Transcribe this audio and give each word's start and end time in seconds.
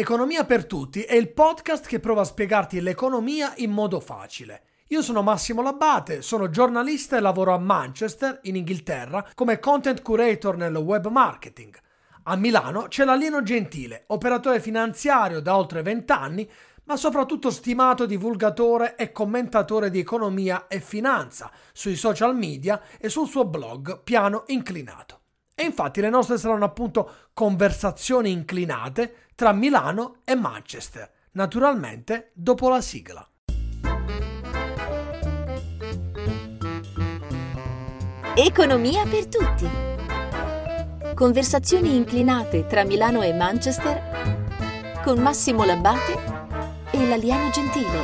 Economia 0.00 0.46
per 0.46 0.64
tutti 0.64 1.02
è 1.02 1.12
il 1.12 1.30
podcast 1.30 1.86
che 1.86 2.00
prova 2.00 2.22
a 2.22 2.24
spiegarti 2.24 2.80
l'economia 2.80 3.52
in 3.56 3.70
modo 3.70 4.00
facile. 4.00 4.62
Io 4.86 5.02
sono 5.02 5.20
Massimo 5.20 5.60
Labbate, 5.60 6.22
sono 6.22 6.48
giornalista 6.48 7.18
e 7.18 7.20
lavoro 7.20 7.52
a 7.52 7.58
Manchester, 7.58 8.38
in 8.44 8.56
Inghilterra, 8.56 9.28
come 9.34 9.58
content 9.58 10.00
curator 10.00 10.56
nel 10.56 10.74
web 10.74 11.06
marketing. 11.08 11.78
A 12.22 12.34
Milano 12.36 12.84
c'è 12.88 13.04
l'alieno 13.04 13.42
Gentile, 13.42 14.04
operatore 14.06 14.58
finanziario 14.58 15.40
da 15.40 15.54
oltre 15.54 15.82
20 15.82 16.12
anni, 16.12 16.50
ma 16.84 16.96
soprattutto 16.96 17.50
stimato 17.50 18.06
divulgatore 18.06 18.96
e 18.96 19.12
commentatore 19.12 19.90
di 19.90 19.98
economia 19.98 20.66
e 20.66 20.80
finanza 20.80 21.50
sui 21.74 21.94
social 21.94 22.34
media 22.34 22.80
e 22.98 23.10
sul 23.10 23.28
suo 23.28 23.44
blog 23.44 24.02
Piano 24.02 24.44
Inclinato. 24.46 25.18
E 25.60 25.64
infatti 25.64 26.00
le 26.00 26.08
nostre 26.08 26.38
saranno 26.38 26.64
appunto 26.64 27.28
conversazioni 27.34 28.30
inclinate 28.30 29.28
tra 29.40 29.52
Milano 29.52 30.16
e 30.24 30.34
Manchester, 30.34 31.10
naturalmente 31.30 32.30
dopo 32.34 32.68
la 32.68 32.82
sigla. 32.82 33.26
Economia 38.36 39.04
per 39.06 39.28
tutti. 39.28 39.66
Conversazioni 41.14 41.96
inclinate 41.96 42.66
tra 42.66 42.84
Milano 42.84 43.22
e 43.22 43.32
Manchester 43.32 45.00
con 45.02 45.18
Massimo 45.20 45.64
Labbate 45.64 46.18
e 46.90 47.08
l'alieno 47.08 47.48
gentile. 47.48 47.98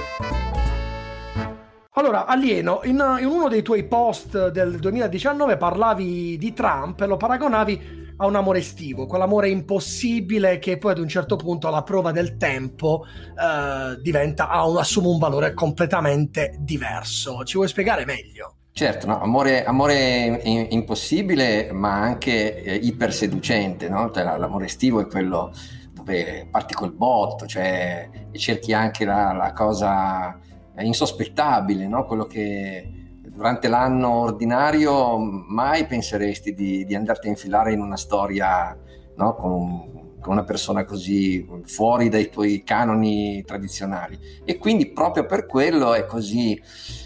Allora, 1.91 2.25
Alieno, 2.25 2.81
in, 2.85 3.17
in, 3.21 3.27
uno 3.27 3.49
dei 3.49 3.61
tuoi 3.61 3.85
post 3.85 4.49
del 4.49 4.79
2019 4.79 5.59
parlavi 5.59 6.39
di 6.39 6.53
Trump 6.55 7.03
e 7.03 7.07
lo 7.07 7.19
paragonavi 7.19 8.06
a 8.19 8.27
un 8.27 8.35
amore 8.35 8.61
estivo, 8.61 9.07
quell'amore 9.07 9.49
impossibile 9.49 10.59
che 10.59 10.79
poi 10.79 10.93
ad 10.93 10.99
un 10.99 11.09
certo 11.09 11.37
punto 11.37 11.69
alla 11.69 11.83
prova 11.83 12.13
del 12.13 12.37
tempo 12.37 13.05
eh, 13.05 14.01
diventa, 14.01 14.49
un, 14.65 14.79
assume 14.79 15.09
un 15.09 15.19
valore 15.19 15.53
completamente 15.53 16.57
diverso. 16.61 17.45
Ci 17.45 17.57
vuoi 17.57 17.69
spiegare 17.69 18.05
meglio? 18.05 18.55
Certo, 18.73 19.07
no? 19.07 19.21
amore, 19.21 19.65
amore 19.65 20.41
impossibile 20.45 21.73
ma 21.73 21.95
anche 21.95 22.63
eh, 22.63 22.75
iperseducente, 22.75 23.89
no? 23.89 24.11
cioè, 24.11 24.23
l'amore 24.23 24.67
estivo 24.67 25.01
è 25.01 25.07
quello 25.07 25.53
dove 25.93 26.47
parti 26.51 26.75
col 26.75 26.93
botto, 26.93 27.47
cioè 27.47 28.09
cerchi 28.33 28.75
anche 28.75 29.07
la, 29.07 29.33
la 29.33 29.53
cosa 29.53 30.39
insospettabile, 30.79 31.87
no? 31.87 32.05
quello 32.05 32.27
che 32.27 33.06
durante 33.37 33.69
l'anno 33.69 34.21
ordinario 34.21 35.19
mai 35.19 35.87
penseresti 35.87 36.55
di, 36.55 36.87
di 36.87 36.95
andarti 36.95 37.27
a 37.27 37.31
infilare 37.31 37.73
in 37.73 37.81
una 37.81 37.99
storia 37.99 38.75
no? 39.15 39.35
con, 39.35 40.15
con, 40.21 40.33
una 40.33 40.45
persona 40.45 40.87
così 40.87 41.47
fuori 41.65 42.09
dai 42.09 42.31
tuoi 42.31 42.63
canoni 42.65 43.45
tradizionali. 43.45 44.19
E 44.43 44.57
quindi 44.57 44.87
proprio 44.87 45.27
per 45.27 45.45
quello 45.45 45.93
è 45.93 46.07
così, 46.07 46.59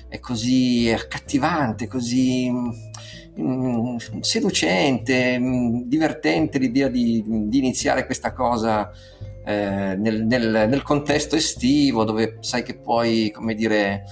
è 0.09 0.21
così 0.21 0.89
accattivante, 0.95 1.89
così 1.89 2.49
mm, 2.49 3.97
seducente, 4.21 5.37
mm, 5.37 5.81
divertente 5.87 6.59
l'idea 6.59 6.87
di, 6.87 7.25
di 7.27 7.59
iniziare 7.59 8.07
questa 8.07 8.33
cosa 8.33 8.89
eh, 9.45 9.97
nel, 9.97 10.25
nel, 10.27 10.69
nel, 10.69 10.83
contesto 10.83 11.35
estivo 11.35 12.05
dove 12.05 12.37
sai 12.39 12.63
che 12.63 12.77
puoi, 12.77 13.33
come 13.33 13.55
dire, 13.55 14.05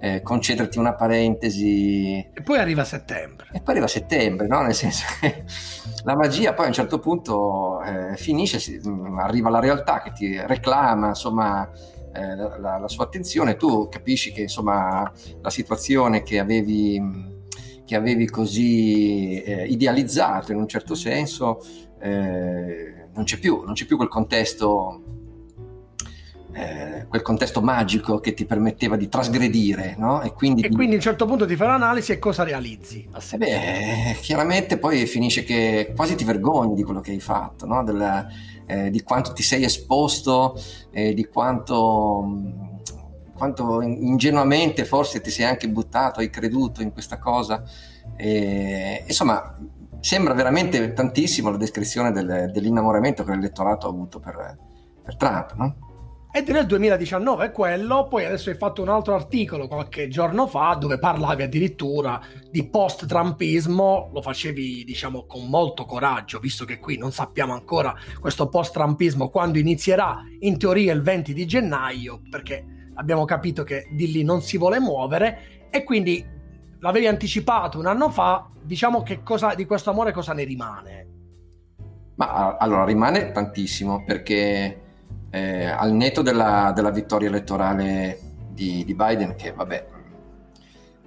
eh, 0.00 0.22
concederti 0.22 0.78
una 0.78 0.94
parentesi. 0.94 2.16
E 2.32 2.42
poi 2.42 2.58
arriva 2.58 2.84
settembre. 2.84 3.48
E 3.52 3.60
poi 3.60 3.74
arriva 3.74 3.86
settembre, 3.86 4.46
no? 4.46 4.62
Nel 4.62 4.74
senso 4.74 5.04
che 5.20 5.44
la 6.04 6.16
magia 6.16 6.54
poi 6.54 6.64
a 6.64 6.68
un 6.68 6.74
certo 6.74 6.98
punto 6.98 7.82
eh, 7.82 8.16
finisce, 8.16 8.58
si, 8.58 8.80
mm, 8.84 9.18
arriva 9.18 9.50
la 9.50 9.60
realtà 9.60 10.02
che 10.02 10.12
ti 10.12 10.40
reclama, 10.40 11.08
insomma, 11.08 11.70
eh, 12.12 12.34
la, 12.34 12.78
la, 12.78 12.88
sua 12.88 13.04
attenzione, 13.04 13.56
tu 13.56 13.88
capisci 13.88 14.32
che 14.32 14.42
insomma 14.42 15.10
la 15.40 15.50
situazione 15.50 16.22
che 16.22 16.38
avevi, 16.38 17.00
che 17.84 17.94
avevi 17.94 18.26
così 18.28 19.40
eh, 19.42 19.66
idealizzato 19.66 20.50
in 20.50 20.58
un 20.58 20.66
certo 20.66 20.94
senso 20.94 21.60
eh, 22.00 23.08
non 23.12 23.24
c'è 23.24 23.38
più, 23.38 23.62
non 23.64 23.74
c'è 23.74 23.84
più 23.84 23.96
quel 23.96 24.08
contesto, 24.08 25.02
eh, 26.52 27.06
quel 27.08 27.22
contesto 27.22 27.60
magico 27.62 28.18
che 28.18 28.34
ti 28.34 28.44
permetteva 28.44 28.96
di 28.96 29.08
trasgredire, 29.08 29.94
no? 29.96 30.22
E 30.22 30.32
quindi, 30.32 30.62
e 30.62 30.70
quindi 30.70 30.94
a 30.94 30.96
un 30.96 31.02
certo 31.02 31.26
punto 31.26 31.46
ti 31.46 31.56
fai 31.56 31.68
l'analisi 31.68 32.12
e 32.12 32.18
cosa 32.18 32.42
realizzi? 32.42 33.08
Beh, 33.36 34.16
chiaramente 34.20 34.78
poi 34.78 35.06
finisce 35.06 35.44
che 35.44 35.92
quasi 35.94 36.14
ti 36.14 36.24
vergogni 36.24 36.74
di 36.74 36.82
quello 36.82 37.00
che 37.00 37.12
hai 37.12 37.20
fatto, 37.20 37.66
no? 37.66 37.84
Del, 37.84 38.26
eh, 38.66 38.90
di 38.90 39.02
quanto 39.02 39.32
ti 39.32 39.42
sei 39.42 39.64
esposto, 39.64 40.60
eh, 40.90 41.14
di 41.14 41.26
quanto 41.26 42.68
quanto 43.40 43.80
ingenuamente 43.80 44.84
forse 44.84 45.22
ti 45.22 45.30
sei 45.30 45.46
anche 45.46 45.66
buttato, 45.66 46.20
hai 46.20 46.28
creduto 46.28 46.82
in 46.82 46.92
questa 46.92 47.18
cosa. 47.18 47.62
Insomma, 49.06 49.56
sembra 50.00 50.34
veramente 50.34 50.92
tantissimo 50.92 51.50
la 51.50 51.56
descrizione 51.56 52.12
del, 52.12 52.50
dell'innamoramento 52.52 53.24
che 53.24 53.30
l'elettorato 53.30 53.86
ha 53.86 53.90
avuto 53.90 54.20
per, 54.20 54.58
per 55.02 55.16
Trump, 55.16 55.54
no? 55.54 55.89
Ed 56.32 56.48
nel 56.50 56.64
2019 56.64 57.46
è 57.46 57.50
quello, 57.50 58.06
poi 58.06 58.24
adesso 58.24 58.50
hai 58.50 58.56
fatto 58.56 58.82
un 58.82 58.88
altro 58.88 59.16
articolo 59.16 59.66
qualche 59.66 60.06
giorno 60.06 60.46
fa 60.46 60.76
dove 60.78 60.96
parlavi 60.96 61.42
addirittura 61.42 62.20
di 62.48 62.68
post-trumpismo, 62.68 64.10
lo 64.12 64.22
facevi 64.22 64.84
diciamo 64.84 65.26
con 65.26 65.48
molto 65.48 65.84
coraggio, 65.84 66.38
visto 66.38 66.64
che 66.64 66.78
qui 66.78 66.96
non 66.96 67.10
sappiamo 67.10 67.52
ancora 67.52 67.96
questo 68.20 68.48
post-trumpismo 68.48 69.28
quando 69.28 69.58
inizierà, 69.58 70.22
in 70.38 70.56
teoria 70.56 70.92
il 70.92 71.02
20 71.02 71.34
di 71.34 71.46
gennaio, 71.46 72.20
perché 72.30 72.64
abbiamo 72.94 73.24
capito 73.24 73.64
che 73.64 73.88
di 73.90 74.12
lì 74.12 74.22
non 74.22 74.40
si 74.40 74.56
vuole 74.56 74.78
muovere 74.78 75.68
e 75.68 75.82
quindi 75.82 76.24
l'avevi 76.78 77.08
anticipato 77.08 77.76
un 77.76 77.86
anno 77.86 78.08
fa, 78.08 78.48
diciamo 78.62 79.02
che 79.02 79.24
cosa, 79.24 79.54
di 79.54 79.66
questo 79.66 79.90
amore 79.90 80.12
cosa 80.12 80.32
ne 80.32 80.44
rimane? 80.44 81.08
Ma 82.14 82.56
allora 82.56 82.84
rimane 82.84 83.32
tantissimo 83.32 84.04
perché 84.04 84.89
eh, 85.30 85.66
al 85.66 85.92
netto 85.92 86.22
della, 86.22 86.72
della, 86.74 86.90
vittoria 86.90 87.28
elettorale 87.28 88.18
di, 88.52 88.84
di 88.84 88.94
Biden, 88.94 89.36
che 89.36 89.52
vabbè, 89.52 89.86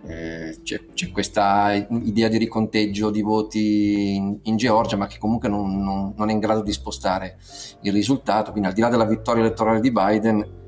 eh, 0.06 0.60
c'è, 0.64 0.86
c'è, 0.94 1.12
questa 1.12 1.74
idea 1.74 2.28
di 2.28 2.38
riconteggio 2.38 3.10
di 3.10 3.22
voti 3.22 4.16
in, 4.16 4.40
in 4.44 4.58
Georgia, 4.58 4.98
ma 4.98 5.08
che 5.08 5.18
comunque 5.18 5.50
non, 5.50 5.82
non, 5.82 6.14
non, 6.16 6.30
è 6.30 6.32
in 6.34 6.40
grado 6.40 6.62
di 6.62 6.72
spostare 6.72 7.38
il 7.82 7.92
risultato. 7.92 8.52
Quindi, 8.52 8.70
al 8.70 8.76
di 8.76 8.82
là 8.82 8.90
della 8.90 9.06
vittoria 9.06 9.44
elettorale 9.44 9.80
di 9.80 9.92
Biden, 9.92 10.62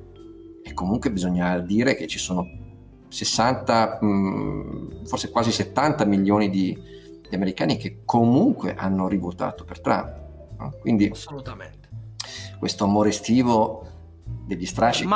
e 0.64 0.74
comunque 0.74 1.12
bisogna 1.12 1.60
dire 1.60 1.96
che 1.96 2.08
ci 2.08 2.18
sono 2.18 2.48
60, 3.08 4.00
mh, 4.02 5.06
forse 5.06 5.30
quasi 5.30 5.52
70 5.52 6.06
milioni 6.06 6.50
di, 6.50 6.78
di, 7.28 7.36
americani 7.36 7.78
che 7.78 8.00
comunque 8.04 8.74
hanno 8.76 9.08
rivotato 9.08 9.64
per 9.64 9.80
Trump. 9.80 10.24
No? 10.58 10.74
Quindi, 10.80 11.10
Assolutamente. 11.12 11.85
Questo 12.66 12.86
amore 12.86 13.10
estivo 13.10 13.86
degli 14.24 14.66
strascichi 14.66 15.08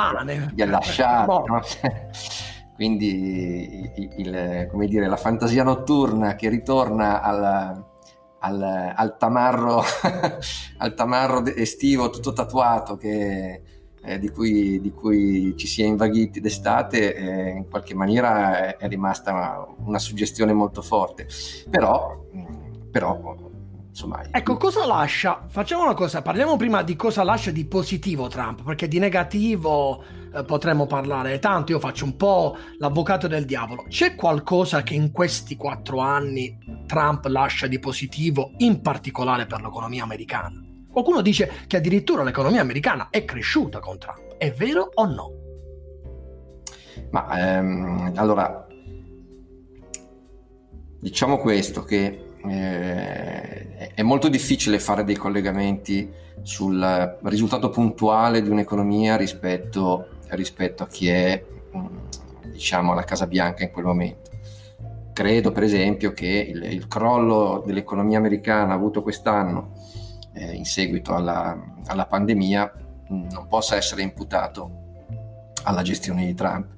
li 0.54 0.62
ha 0.62 0.66
lasciati. 0.66 1.26
no? 1.26 1.60
Quindi 2.76 3.90
il, 3.96 4.70
il, 4.72 4.88
dire, 4.88 5.08
la 5.08 5.16
fantasia 5.16 5.64
notturna 5.64 6.36
che 6.36 6.48
ritorna 6.48 7.20
al, 7.20 7.84
al, 8.38 8.92
al, 8.94 9.16
tamarro, 9.18 9.82
al 10.78 10.94
tamarro 10.94 11.44
estivo 11.46 12.10
tutto 12.10 12.32
tatuato 12.32 12.96
che 12.96 13.62
eh, 14.00 14.18
di, 14.20 14.28
cui, 14.28 14.80
di, 14.80 14.92
cui, 14.92 15.56
ci 15.56 15.66
si 15.66 15.82
è 15.82 15.86
invaghiti 15.86 16.38
d'estate, 16.38 17.16
eh, 17.16 17.50
in 17.50 17.68
qualche 17.68 17.96
maniera 17.96 18.60
è, 18.60 18.76
è, 18.76 18.86
rimasta 18.86 19.32
una, 19.32 19.66
una 19.86 19.98
suggestione 19.98 20.52
molto 20.52 20.82
forte. 20.82 21.26
Però, 21.68 22.26
però 22.92 23.49
insomma... 24.00 24.22
Ecco, 24.30 24.56
cosa 24.56 24.86
lascia? 24.86 25.44
Facciamo 25.48 25.82
una 25.82 25.94
cosa, 25.94 26.22
parliamo 26.22 26.56
prima 26.56 26.82
di 26.82 26.96
cosa 26.96 27.22
lascia 27.22 27.50
di 27.50 27.66
positivo 27.66 28.28
Trump, 28.28 28.62
perché 28.62 28.88
di 28.88 28.98
negativo 28.98 30.02
eh, 30.34 30.44
potremmo 30.44 30.86
parlare 30.86 31.38
tanto, 31.38 31.72
io 31.72 31.78
faccio 31.78 32.04
un 32.04 32.16
po' 32.16 32.56
l'avvocato 32.78 33.26
del 33.26 33.44
diavolo. 33.44 33.84
C'è 33.88 34.14
qualcosa 34.14 34.82
che 34.82 34.94
in 34.94 35.10
questi 35.10 35.56
quattro 35.56 35.98
anni 35.98 36.56
Trump 36.86 37.26
lascia 37.26 37.66
di 37.66 37.78
positivo, 37.78 38.52
in 38.58 38.80
particolare 38.80 39.46
per 39.46 39.60
l'economia 39.60 40.02
americana? 40.02 40.64
Qualcuno 40.90 41.20
dice 41.20 41.50
che 41.66 41.76
addirittura 41.76 42.22
l'economia 42.24 42.60
americana 42.60 43.08
è 43.10 43.24
cresciuta 43.24 43.78
con 43.78 43.98
Trump. 43.98 44.36
È 44.38 44.50
vero 44.52 44.90
o 44.94 45.04
no? 45.04 45.32
Ma 47.10 47.56
ehm, 47.58 48.12
allora, 48.16 48.66
diciamo 50.98 51.38
questo, 51.38 51.84
che 51.84 52.29
eh, 52.48 53.92
è 53.94 54.02
molto 54.02 54.28
difficile 54.28 54.78
fare 54.78 55.04
dei 55.04 55.16
collegamenti 55.16 56.10
sul 56.42 57.18
risultato 57.22 57.68
puntuale 57.68 58.42
di 58.42 58.48
un'economia 58.48 59.16
rispetto, 59.16 60.08
rispetto 60.28 60.82
a 60.82 60.86
chi 60.86 61.08
è, 61.08 61.44
mm, 61.76 61.86
diciamo, 62.52 62.92
alla 62.92 63.04
Casa 63.04 63.26
Bianca 63.26 63.64
in 63.64 63.70
quel 63.70 63.84
momento. 63.84 64.30
Credo, 65.12 65.52
per 65.52 65.64
esempio, 65.64 66.12
che 66.12 66.26
il, 66.26 66.62
il 66.64 66.88
crollo 66.88 67.62
dell'economia 67.66 68.18
americana 68.18 68.72
avuto 68.72 69.02
quest'anno 69.02 69.72
eh, 70.32 70.54
in 70.54 70.64
seguito 70.64 71.14
alla, 71.14 71.58
alla 71.86 72.06
pandemia 72.06 72.72
non 73.08 73.46
possa 73.48 73.76
essere 73.76 74.02
imputato 74.02 74.78
alla 75.64 75.82
gestione 75.82 76.24
di 76.24 76.34
Trump. 76.34 76.68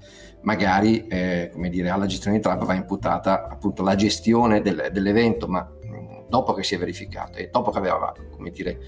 Magari, 0.43 1.07
eh, 1.07 1.51
come 1.53 1.69
dire, 1.69 1.91
alla 1.91 2.07
gestione 2.07 2.37
di 2.37 2.43
Trump 2.43 2.65
va 2.65 2.75
imputata 2.75 3.49
appunto 3.49 3.83
la 3.83 3.95
gestione 3.95 4.61
del, 4.61 4.91
dell'evento, 4.93 5.47
ma 5.47 5.61
mh, 5.61 6.29
dopo 6.29 6.53
che 6.53 6.63
si 6.63 6.75
è 6.75 6.79
verificato 6.79 7.39
e 7.39 7.49
dopo 7.51 7.71
che 7.71 7.79
aveva, 7.79 8.13
come 8.31 8.51
dire, 8.51 8.79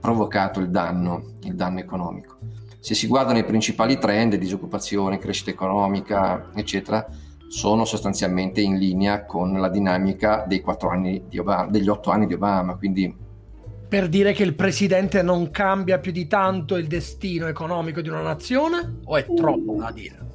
provocato 0.00 0.60
il 0.60 0.70
danno, 0.70 1.34
il 1.42 1.54
danno 1.54 1.78
economico. 1.78 2.38
Se 2.80 2.94
si 2.94 3.06
guardano 3.06 3.38
i 3.38 3.44
principali 3.44 3.98
trend, 3.98 4.34
disoccupazione, 4.36 5.18
crescita 5.18 5.50
economica, 5.50 6.50
eccetera, 6.54 7.06
sono 7.48 7.84
sostanzialmente 7.84 8.60
in 8.60 8.76
linea 8.76 9.24
con 9.26 9.52
la 9.52 9.68
dinamica 9.68 10.46
Obama, 11.36 11.66
degli 11.70 11.88
otto 11.88 12.10
anni 12.10 12.26
di 12.26 12.34
Obama, 12.34 12.76
quindi 12.76 13.28
per 13.90 14.08
dire 14.08 14.32
che 14.32 14.44
il 14.44 14.54
presidente 14.54 15.20
non 15.20 15.50
cambia 15.50 15.98
più 15.98 16.12
di 16.12 16.28
tanto 16.28 16.76
il 16.76 16.86
destino 16.86 17.48
economico 17.48 18.00
di 18.00 18.08
una 18.08 18.22
nazione 18.22 19.00
o 19.04 19.16
è 19.16 19.26
troppo 19.34 19.74
da 19.74 19.90
dire? 19.90 20.29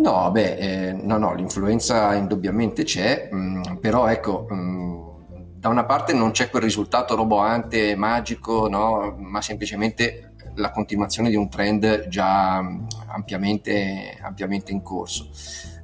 No, 0.00 0.30
beh, 0.30 0.56
eh, 0.56 0.92
no, 0.94 1.18
no, 1.18 1.34
l'influenza 1.34 2.14
indubbiamente 2.14 2.84
c'è, 2.84 3.28
mh, 3.30 3.36
mm, 3.36 3.76
però 3.80 4.06
ecco, 4.08 4.46
mh, 4.48 4.54
mm, 4.54 5.08
da 5.56 5.68
una 5.68 5.84
parte 5.84 6.14
non 6.14 6.30
c'è 6.30 6.48
quel 6.48 6.62
risultato 6.62 7.14
roboante, 7.14 7.94
magico, 7.96 8.66
no? 8.66 9.14
ma 9.18 9.42
semplicemente 9.42 10.32
la 10.54 10.70
continuazione 10.70 11.28
di 11.28 11.36
un 11.36 11.50
trend 11.50 12.08
già 12.08 12.62
mm, 12.62 12.86
ampiamente, 13.08 14.18
ampiamente 14.22 14.72
in 14.72 14.80
corso. 14.82 15.28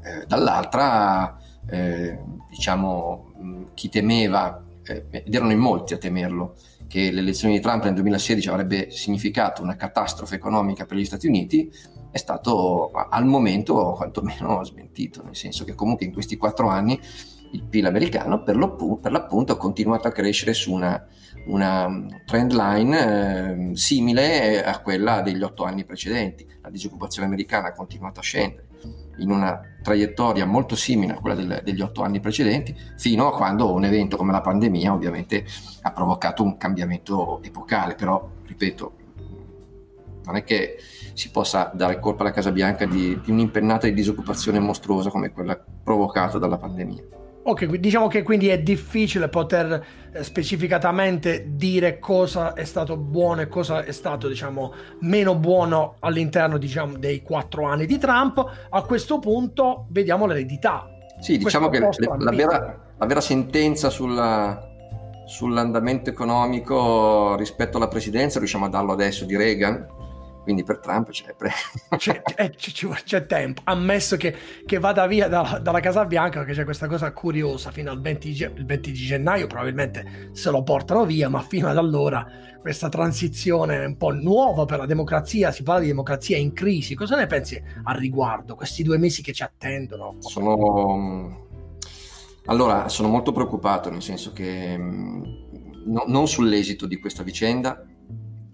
Eh, 0.02 0.24
dall'altra, 0.26 1.36
eh, 1.68 2.18
diciamo, 2.48 3.32
chi 3.74 3.90
temeva, 3.90 4.64
eh, 4.82 5.04
ed 5.10 5.34
erano 5.34 5.52
in 5.52 5.58
molti 5.58 5.92
a 5.92 5.98
temerlo, 5.98 6.54
che 6.88 7.10
l'elezione 7.10 7.54
di 7.54 7.60
Trump 7.60 7.84
nel 7.84 7.94
2016 7.94 8.48
avrebbe 8.48 8.90
significato 8.90 9.62
una 9.62 9.76
catastrofe 9.76 10.36
economica 10.36 10.86
per 10.86 10.96
gli 10.96 11.04
Stati 11.04 11.26
Uniti, 11.26 11.70
è 12.10 12.16
stato 12.16 12.90
al 12.90 13.26
momento 13.26 13.92
quantomeno 13.96 14.62
smentito, 14.64 15.22
nel 15.22 15.36
senso 15.36 15.64
che 15.64 15.74
comunque 15.74 16.06
in 16.06 16.12
questi 16.12 16.36
quattro 16.36 16.68
anni 16.68 16.98
il 17.52 17.64
PIL 17.64 17.86
americano 17.86 18.42
per, 18.42 18.56
per 19.00 19.12
l'appunto 19.12 19.52
ha 19.52 19.56
continuato 19.56 20.08
a 20.08 20.12
crescere 20.12 20.52
su 20.52 20.72
una, 20.72 21.06
una 21.46 22.06
trend 22.24 22.52
line 22.52 23.70
eh, 23.70 23.76
simile 23.76 24.64
a 24.64 24.80
quella 24.80 25.22
degli 25.22 25.42
otto 25.42 25.64
anni 25.64 25.84
precedenti. 25.84 26.46
La 26.62 26.70
disoccupazione 26.70 27.26
americana 27.26 27.68
ha 27.68 27.72
continuato 27.72 28.20
a 28.20 28.22
scendere 28.22 28.65
in 29.18 29.30
una 29.30 29.60
traiettoria 29.82 30.46
molto 30.46 30.74
simile 30.74 31.14
a 31.14 31.20
quella 31.20 31.34
del, 31.34 31.60
degli 31.64 31.80
otto 31.80 32.02
anni 32.02 32.20
precedenti, 32.20 32.76
fino 32.96 33.28
a 33.28 33.36
quando 33.36 33.72
un 33.72 33.84
evento 33.84 34.16
come 34.16 34.32
la 34.32 34.40
pandemia 34.40 34.92
ovviamente 34.92 35.44
ha 35.82 35.92
provocato 35.92 36.42
un 36.42 36.56
cambiamento 36.56 37.40
epocale, 37.42 37.94
però 37.94 38.28
ripeto, 38.44 38.92
non 40.24 40.36
è 40.36 40.44
che 40.44 40.76
si 41.14 41.30
possa 41.30 41.70
dare 41.72 42.00
colpa 42.00 42.22
alla 42.22 42.32
Casa 42.32 42.50
Bianca 42.50 42.84
di, 42.84 43.18
di 43.22 43.30
un'impennata 43.30 43.86
di 43.86 43.94
disoccupazione 43.94 44.58
mostruosa 44.58 45.10
come 45.10 45.30
quella 45.30 45.56
provocata 45.56 46.38
dalla 46.38 46.58
pandemia. 46.58 47.02
Ok, 47.48 47.66
diciamo 47.76 48.08
che 48.08 48.24
quindi 48.24 48.48
è 48.48 48.58
difficile 48.58 49.28
poter 49.28 49.86
eh, 50.10 50.24
specificatamente 50.24 51.44
dire 51.50 52.00
cosa 52.00 52.54
è 52.54 52.64
stato 52.64 52.96
buono 52.96 53.42
e 53.42 53.46
cosa 53.46 53.84
è 53.84 53.92
stato, 53.92 54.26
diciamo, 54.26 54.74
meno 55.02 55.36
buono 55.36 55.94
all'interno, 56.00 56.58
diciamo, 56.58 56.98
dei 56.98 57.22
quattro 57.22 57.66
anni 57.66 57.86
di 57.86 57.98
Trump. 57.98 58.44
A 58.68 58.82
questo 58.82 59.20
punto 59.20 59.86
vediamo 59.90 60.26
l'eredità. 60.26 60.88
Sì, 61.20 61.38
diciamo 61.38 61.68
che 61.68 61.78
la 61.78 62.30
vera, 62.32 62.94
la 62.98 63.06
vera, 63.06 63.20
sentenza 63.20 63.90
sulla, 63.90 64.60
sull'andamento 65.24 66.10
economico 66.10 67.36
rispetto 67.36 67.76
alla 67.76 67.86
presidenza 67.86 68.40
riusciamo 68.40 68.64
a 68.64 68.70
darlo 68.70 68.90
adesso 68.90 69.24
di 69.24 69.36
Reagan, 69.36 69.86
quindi 70.46 70.62
per 70.62 70.78
Trump 70.78 71.10
c'è, 71.10 71.34
pre- 71.34 71.50
c'è, 71.96 72.22
c'è, 72.22 72.50
c'è, 73.04 73.26
tempo, 73.26 73.62
ammesso 73.64 74.16
che, 74.16 74.32
che 74.64 74.78
vada 74.78 75.04
via 75.08 75.26
da, 75.26 75.58
dalla 75.60 75.80
Casa 75.80 76.04
Bianca, 76.04 76.38
perché 76.38 76.54
c'è 76.54 76.62
questa 76.62 76.86
cosa 76.86 77.12
curiosa, 77.12 77.72
fino 77.72 77.90
al 77.90 78.00
20, 78.00 78.52
20, 78.64 78.92
di 78.92 78.96
gennaio 78.96 79.48
probabilmente 79.48 80.30
se 80.34 80.52
lo 80.52 80.62
portano 80.62 81.04
via, 81.04 81.28
ma 81.28 81.40
fino 81.40 81.68
ad 81.68 81.76
allora 81.76 82.24
questa 82.60 82.88
transizione 82.88 83.84
un 83.84 83.96
po' 83.96 84.12
nuova 84.12 84.66
per 84.66 84.78
la 84.78 84.86
democrazia, 84.86 85.50
si 85.50 85.64
parla 85.64 85.80
di 85.80 85.88
democrazia 85.88 86.36
in 86.36 86.52
crisi, 86.52 86.94
cosa 86.94 87.16
ne 87.16 87.26
pensi 87.26 87.60
al 87.82 87.96
riguardo, 87.96 88.54
questi 88.54 88.84
due 88.84 88.98
mesi 88.98 89.22
che 89.22 89.32
ci 89.32 89.42
attendono? 89.42 90.14
Sono... 90.20 91.44
Allora, 92.44 92.88
sono 92.88 93.08
molto 93.08 93.32
preoccupato, 93.32 93.90
nel 93.90 94.02
senso 94.02 94.30
che 94.32 94.78
mm, 94.78 95.22
no, 95.86 96.04
non 96.06 96.28
sull'esito 96.28 96.86
di 96.86 97.00
questa 97.00 97.24
vicenda, 97.24 97.84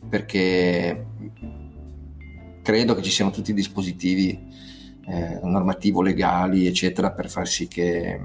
perché 0.09 1.12
credo 2.63 2.95
che 2.95 3.03
ci 3.03 3.11
siano 3.11 3.31
tutti 3.31 3.51
i 3.51 3.55
dispositivi 3.55 4.51
eh, 5.07 5.41
normativo-legali, 5.43 6.67
eccetera, 6.67 7.11
per 7.11 7.29
far 7.29 7.47
sì 7.47 7.69
che 7.69 8.21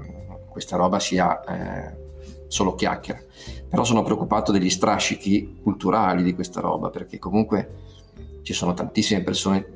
questa 0.48 0.76
roba 0.76 0.98
sia 0.98 1.42
eh, 1.44 1.96
solo 2.46 2.74
chiacchiera. 2.74 3.20
Però 3.68 3.84
sono 3.84 4.02
preoccupato 4.02 4.52
degli 4.52 4.70
strascichi 4.70 5.58
culturali 5.62 6.22
di 6.22 6.34
questa 6.34 6.60
roba, 6.60 6.90
perché 6.90 7.18
comunque 7.18 7.86
ci 8.42 8.52
sono 8.52 8.74
tantissime 8.74 9.22
persone, 9.22 9.66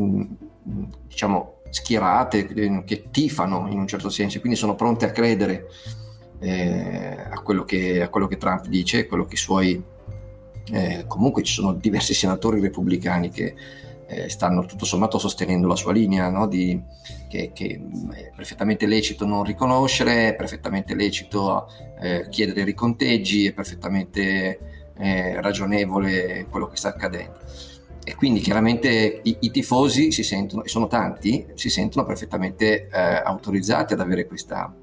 mm, 0.00 0.22
diciamo, 1.06 1.60
schierate, 1.70 2.82
che 2.84 3.10
tifano 3.10 3.68
in 3.70 3.78
un 3.78 3.86
certo 3.86 4.10
senso, 4.10 4.40
quindi 4.40 4.58
sono 4.58 4.74
pronte 4.74 5.06
a 5.06 5.12
credere 5.12 5.68
eh, 6.40 7.16
a, 7.30 7.40
quello 7.40 7.64
che, 7.64 8.02
a, 8.02 8.08
quello 8.08 8.26
che, 8.26 8.36
Trump 8.36 8.66
dice, 8.66 9.06
quello 9.06 9.24
che 9.24 9.34
i 9.34 9.38
suoi... 9.38 9.82
Eh, 10.72 11.04
comunque 11.08 11.42
ci 11.42 11.52
sono 11.52 11.72
diversi 11.72 12.14
senatori 12.14 12.60
repubblicani 12.60 13.30
che 13.30 13.54
eh, 14.10 14.28
stanno 14.28 14.64
tutto 14.66 14.84
sommato 14.84 15.18
sostenendo 15.18 15.68
la 15.68 15.76
sua 15.76 15.92
linea, 15.92 16.28
no? 16.30 16.48
Di, 16.48 16.80
che, 17.28 17.52
che, 17.54 17.80
è 18.12 18.32
perfettamente 18.34 18.86
lecito 18.86 19.24
non 19.24 19.44
riconoscere, 19.44 20.30
è 20.30 20.34
perfettamente 20.34 20.96
lecito 20.96 21.68
eh, 22.00 22.26
chiedere 22.28 22.64
riconteggi, 22.64 23.46
è 23.46 23.52
perfettamente 23.52 24.92
eh, 24.98 25.40
ragionevole 25.40 26.46
quello 26.50 26.66
che 26.66 26.76
sta 26.76 26.88
accadendo. 26.88 27.38
E 28.02 28.16
quindi 28.16 28.40
chiaramente 28.40 29.20
i, 29.22 29.36
i, 29.40 29.50
tifosi 29.52 30.10
si 30.10 30.24
sentono, 30.24 30.64
e 30.64 30.68
sono 30.68 30.88
tanti, 30.88 31.46
si 31.54 31.70
sentono 31.70 32.04
perfettamente 32.04 32.88
eh, 32.88 33.22
autorizzati 33.24 33.92
ad 33.92 34.00
avere 34.00 34.26
questa, 34.26 34.74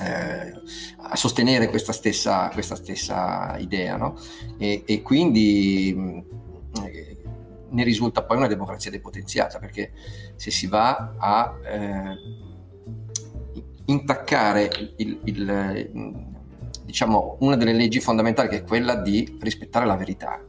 eh, 0.00 0.52
a 0.98 1.16
sostenere 1.16 1.68
questa 1.68 1.92
stessa, 1.92 2.48
questa 2.50 2.76
stessa 2.76 3.56
idea. 3.58 3.96
No? 3.96 4.16
E, 4.58 4.84
e, 4.86 5.02
quindi 5.02 6.24
ne 7.70 7.84
risulta 7.84 8.24
poi 8.24 8.36
una 8.36 8.46
democrazia 8.46 8.90
depotenziata, 8.90 9.58
perché 9.58 9.92
se 10.36 10.50
si 10.50 10.66
va 10.66 11.14
a 11.18 11.54
eh, 11.64 12.16
intaccare 13.86 14.70
il, 14.96 15.20
il, 15.24 15.90
diciamo, 16.84 17.36
una 17.40 17.56
delle 17.56 17.72
leggi 17.72 18.00
fondamentali 18.00 18.48
che 18.48 18.58
è 18.58 18.64
quella 18.64 18.94
di 18.94 19.38
rispettare 19.40 19.86
la 19.86 19.96
verità. 19.96 20.42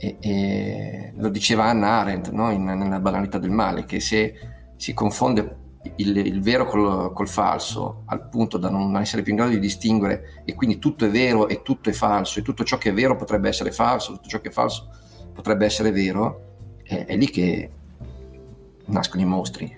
E, 0.00 0.16
e 0.20 1.12
lo 1.16 1.28
diceva 1.28 1.64
Anna 1.64 2.00
Arendt 2.00 2.30
no? 2.30 2.52
In, 2.52 2.64
nella 2.64 3.00
banalità 3.00 3.38
del 3.38 3.50
male, 3.50 3.84
che 3.84 3.98
se 3.98 4.34
si 4.76 4.94
confonde 4.94 5.56
il, 5.96 6.16
il 6.16 6.40
vero 6.40 6.66
col, 6.66 7.12
col, 7.12 7.28
falso 7.28 8.02
al 8.06 8.28
punto 8.28 8.58
da 8.58 8.68
non 8.68 8.96
essere 8.96 9.22
più 9.22 9.32
in 9.32 9.38
grado 9.38 9.52
di 9.52 9.60
distinguere 9.60 10.42
e 10.44 10.54
quindi 10.54 10.78
tutto 10.78 11.04
è 11.04 11.10
vero 11.10 11.48
e 11.48 11.62
tutto 11.62 11.88
è 11.88 11.92
falso 11.92 12.38
e 12.38 12.42
tutto 12.42 12.64
ciò 12.64 12.78
che 12.78 12.90
è 12.90 12.92
vero 12.92 13.16
potrebbe 13.16 13.48
essere 13.48 13.72
falso, 13.72 14.12
tutto 14.12 14.28
ciò 14.28 14.40
che 14.40 14.48
è 14.48 14.52
falso 14.52 14.88
potrebbe 15.38 15.66
essere 15.66 15.92
vero, 15.92 16.80
è, 16.82 17.04
è 17.06 17.16
lì 17.16 17.30
che 17.30 17.70
nascono 18.86 19.22
i 19.22 19.26
mostri. 19.26 19.76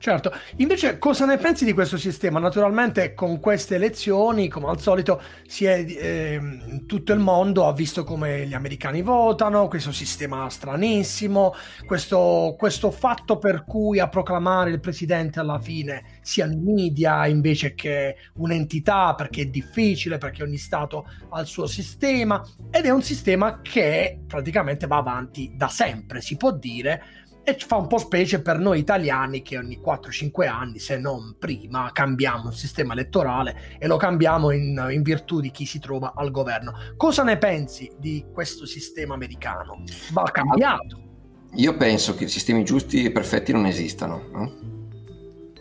Certo, 0.00 0.32
invece 0.56 0.96
cosa 0.98 1.26
ne 1.26 1.36
pensi 1.36 1.66
di 1.66 1.74
questo 1.74 1.98
sistema? 1.98 2.38
Naturalmente 2.38 3.12
con 3.12 3.38
queste 3.38 3.74
elezioni, 3.74 4.48
come 4.48 4.68
al 4.68 4.80
solito, 4.80 5.20
è, 5.58 5.84
eh, 5.86 6.40
tutto 6.86 7.12
il 7.12 7.18
mondo 7.18 7.66
ha 7.66 7.74
visto 7.74 8.02
come 8.02 8.46
gli 8.46 8.54
americani 8.54 9.02
votano, 9.02 9.68
questo 9.68 9.92
sistema 9.92 10.48
stranissimo, 10.48 11.52
questo, 11.84 12.54
questo 12.56 12.90
fatto 12.90 13.36
per 13.36 13.66
cui 13.66 13.98
a 13.98 14.08
proclamare 14.08 14.70
il 14.70 14.80
presidente 14.80 15.38
alla 15.38 15.58
fine 15.58 16.20
siano 16.22 16.54
i 16.54 16.60
media 16.60 17.26
invece 17.26 17.74
che 17.74 18.16
un'entità, 18.36 19.14
perché 19.14 19.42
è 19.42 19.46
difficile, 19.48 20.16
perché 20.16 20.42
ogni 20.42 20.56
Stato 20.56 21.06
ha 21.28 21.40
il 21.42 21.46
suo 21.46 21.66
sistema, 21.66 22.42
ed 22.70 22.86
è 22.86 22.90
un 22.90 23.02
sistema 23.02 23.60
che 23.60 24.18
praticamente 24.26 24.86
va 24.86 24.96
avanti 24.96 25.52
da 25.54 25.68
sempre, 25.68 26.22
si 26.22 26.38
può 26.38 26.52
dire, 26.52 27.20
e 27.42 27.56
fa 27.58 27.76
un 27.76 27.86
po' 27.86 27.98
specie 27.98 28.42
per 28.42 28.58
noi 28.58 28.78
italiani 28.78 29.42
che 29.42 29.56
ogni 29.56 29.80
4-5 29.82 30.46
anni, 30.46 30.78
se 30.78 30.98
non 30.98 31.36
prima, 31.38 31.90
cambiamo 31.92 32.48
il 32.50 32.54
sistema 32.54 32.92
elettorale 32.92 33.76
e 33.78 33.86
lo 33.86 33.96
cambiamo 33.96 34.50
in, 34.50 34.88
in, 34.90 35.02
virtù 35.02 35.40
di 35.40 35.50
chi 35.50 35.64
si 35.64 35.78
trova 35.78 36.12
al 36.14 36.30
governo. 36.30 36.74
Cosa 36.96 37.22
ne 37.22 37.38
pensi 37.38 37.90
di 37.98 38.26
questo 38.32 38.66
sistema 38.66 39.14
americano? 39.14 39.82
Va 40.12 40.24
cambiato. 40.24 41.08
Io 41.54 41.76
penso 41.76 42.14
che 42.14 42.28
sistemi 42.28 42.64
giusti 42.64 43.04
e 43.04 43.10
perfetti 43.10 43.52
non 43.52 43.66
esistano. 43.66 44.22
No? 44.32 44.52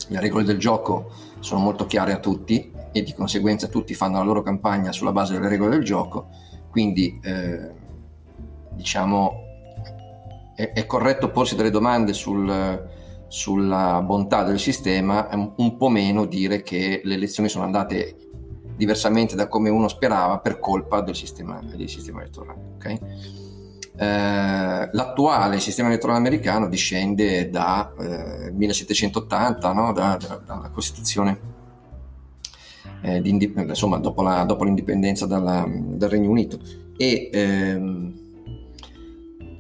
Le 0.08 0.20
regole 0.20 0.44
del 0.44 0.58
gioco 0.58 1.12
sono 1.40 1.62
molto 1.62 1.86
chiare 1.86 2.12
a 2.12 2.20
tutti 2.20 2.72
e 2.92 3.04
di 3.04 3.14
conseguenza 3.14 3.68
tutti 3.68 3.94
fanno 3.94 4.18
la 4.18 4.24
loro 4.24 4.42
campagna 4.42 4.92
sulla 4.92 5.12
base 5.12 5.34
delle 5.34 5.48
regole 5.48 5.72
del 5.72 5.84
gioco, 5.84 6.30
quindi 6.70 7.20
eh, 7.24 7.72
diciamo, 8.72 9.49
è, 10.60 10.74
è, 10.74 10.86
corretto 10.86 11.32
porsi 11.32 11.56
delle 11.56 11.70
domande 11.70 12.12
sul, 12.12 12.86
sulla 13.30 14.02
bontà 14.02 14.44
del 14.44 14.60
sistema, 14.60 15.30
un, 15.56 15.78
po' 15.78 15.88
meno 15.88 16.26
dire 16.26 16.62
che 16.64 17.00
le 17.02 17.14
elezioni 17.14 17.48
sono 17.48 17.64
andate 17.64 18.18
diversamente 18.76 19.38
da 19.38 19.48
come 19.48 19.70
uno 19.70 19.88
sperava 19.88 20.40
per 20.40 20.60
colpa 20.60 21.00
del 21.00 21.16
sistema, 21.16 21.62
del 21.64 21.88
sistema 21.88 22.20
elettorale. 22.20 22.60
Okay? 22.76 23.00
Eh, 23.96 24.90
l'attuale 24.92 25.60
sistema 25.62 25.88
elettorale 25.88 26.20
americano 26.20 26.68
discende 26.68 27.50
da 27.50 27.94
eh, 27.98 28.52
1780, 28.52 29.72
no? 29.72 29.94
da, 29.94 30.18
da, 30.20 30.42
dalla 30.46 30.70
Costituzione, 30.72 31.40
eh, 33.02 33.22
insomma, 33.24 33.98
dopo, 33.98 34.22
la, 34.24 34.44
dopo 34.44 34.66
l'indipendenza 34.66 35.26
dalla, 35.26 35.66
dal 35.70 36.10
Regno 36.10 36.30
Unito. 36.30 36.60
E 36.98 37.30
ehm, 37.32 38.28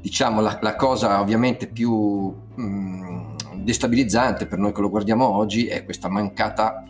diciamo 0.01 0.41
la, 0.41 0.57
la, 0.61 0.75
cosa 0.75 1.19
ovviamente 1.19 1.67
più 1.67 1.91
mh, 2.55 2.61
mm, 2.61 3.33
destabilizzante 3.63 4.45
per 4.45 4.57
noi 4.57 4.71
che 4.71 4.81
lo 4.81 4.89
guardiamo 4.89 5.27
oggi 5.27 5.67
è 5.67 5.83
questa 5.83 6.09
mancata 6.09 6.83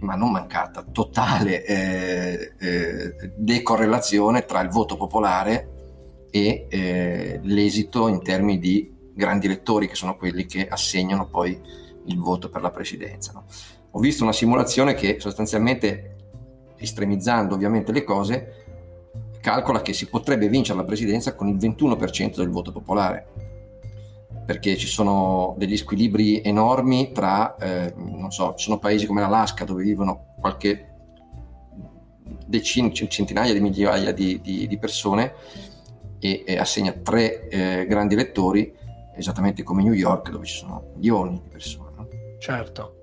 ma 0.00 0.14
non 0.14 0.30
mancata, 0.30 0.82
totale 0.82 1.64
eh, 1.64 2.52
eh, 2.58 3.32
decorrelazione 3.36 4.44
tra 4.44 4.60
il 4.60 4.68
voto 4.68 4.96
popolare 4.96 6.26
e 6.30 6.66
eh, 6.68 7.40
l'esito 7.42 8.08
in 8.08 8.22
termini 8.22 8.58
di 8.58 8.90
grandi 9.14 9.46
elettori, 9.46 9.88
che 9.88 9.94
sono 9.94 10.16
quelli 10.16 10.46
che 10.46 10.66
assegnano 10.66 11.28
poi 11.28 11.60
il 12.06 12.18
voto 12.18 12.48
per 12.48 12.62
la 12.62 12.70
presidenza. 12.70 13.32
No? 13.32 13.44
Ho 13.92 13.98
visto 13.98 14.22
una 14.22 14.32
simulazione 14.32 14.94
che 14.94 15.16
sostanzialmente, 15.18 16.16
estremizzando 16.78 17.54
ovviamente 17.54 17.92
le 17.92 18.04
cose, 18.04 18.59
calcola 19.40 19.82
che 19.82 19.92
si 19.92 20.06
potrebbe 20.06 20.48
vincere 20.48 20.78
la 20.78 20.84
presidenza 20.84 21.34
con 21.34 21.48
il 21.48 21.56
21% 21.56 22.36
del 22.36 22.50
voto 22.50 22.72
popolare 22.72 23.50
perché 24.50 24.76
ci 24.76 24.88
sono 24.88 25.54
degli 25.58 25.76
squilibri 25.76 26.42
enormi 26.42 27.12
tra, 27.12 27.54
eh, 27.54 27.94
non 27.96 28.32
so, 28.32 28.54
ci 28.56 28.64
sono 28.64 28.80
paesi 28.80 29.06
come 29.06 29.20
l'Alaska 29.20 29.64
dove 29.64 29.84
vivono 29.84 30.34
qualche 30.40 30.90
decine, 32.46 32.92
centinaia 32.92 33.52
di 33.52 33.60
migliaia 33.60 34.12
di, 34.12 34.40
di, 34.40 34.66
di 34.66 34.78
persone 34.78 35.34
e, 36.18 36.42
e, 36.44 36.58
assegna 36.58 36.90
tre 36.92 37.48
eh, 37.48 37.86
grandi 37.86 38.14
elettori, 38.14 38.74
esattamente 39.14 39.62
come 39.62 39.84
New 39.84 39.92
York 39.92 40.30
dove 40.30 40.46
ci 40.46 40.56
sono 40.56 40.94
milioni 40.96 41.40
di 41.42 41.48
persone. 41.48 41.90
No? 41.94 42.08
Certo. 42.40 42.99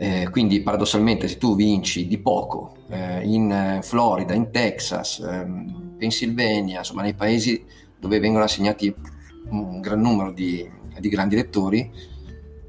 Eh, 0.00 0.28
quindi 0.30 0.62
paradossalmente 0.62 1.26
se 1.26 1.38
tu 1.38 1.56
vinci 1.56 2.06
di 2.06 2.18
poco 2.18 2.76
eh, 2.88 3.20
in 3.24 3.80
Florida, 3.82 4.32
in 4.32 4.50
Texas, 4.52 5.18
ehm, 5.18 5.96
Pennsylvania, 5.98 6.78
insomma 6.78 7.02
nei 7.02 7.14
paesi 7.14 7.64
dove 7.98 8.20
vengono 8.20 8.44
assegnati 8.44 8.94
un 9.50 9.80
gran 9.80 10.00
numero 10.00 10.30
di, 10.30 10.68
di 11.00 11.08
grandi 11.08 11.34
lettori 11.34 11.90